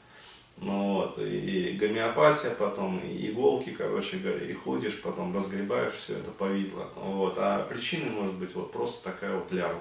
Ну, 0.56 0.94
вот, 0.94 1.18
и 1.18 1.76
гомеопатия 1.80 2.50
потом, 2.50 2.98
и 2.98 3.30
иголки, 3.30 3.70
короче 3.70 4.18
говоря, 4.18 4.44
и 4.44 4.52
ходишь, 4.52 5.00
потом 5.00 5.34
разгребаешь 5.34 5.94
все 5.94 6.18
это 6.18 6.32
повидло. 6.32 6.90
Вот. 6.96 7.34
А 7.38 7.64
причиной 7.64 8.10
может 8.10 8.34
быть 8.34 8.54
вот 8.54 8.72
просто 8.72 9.04
такая 9.04 9.34
вот 9.36 9.50
лярва 9.52 9.80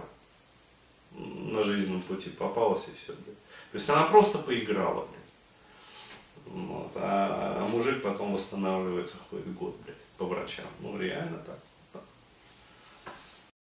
на 1.12 1.64
жизненном 1.64 2.04
пути 2.04 2.30
попалась 2.30 2.84
и 2.88 2.96
все. 3.04 3.14
Блядь. 3.14 3.38
То 3.72 3.78
есть 3.78 3.90
она 3.90 4.04
просто 4.04 4.38
поиграла, 4.38 5.08
блядь. 5.08 6.56
Вот. 6.56 6.92
А, 6.96 7.58
а 7.60 7.68
мужик 7.68 8.02
потом 8.04 8.34
восстанавливается, 8.34 9.18
ходит 9.30 9.54
год, 9.56 9.76
блядь, 9.84 9.98
по 10.18 10.26
врачам. 10.26 10.68
Ну 10.80 10.98
реально 10.98 11.40
так. 11.40 11.60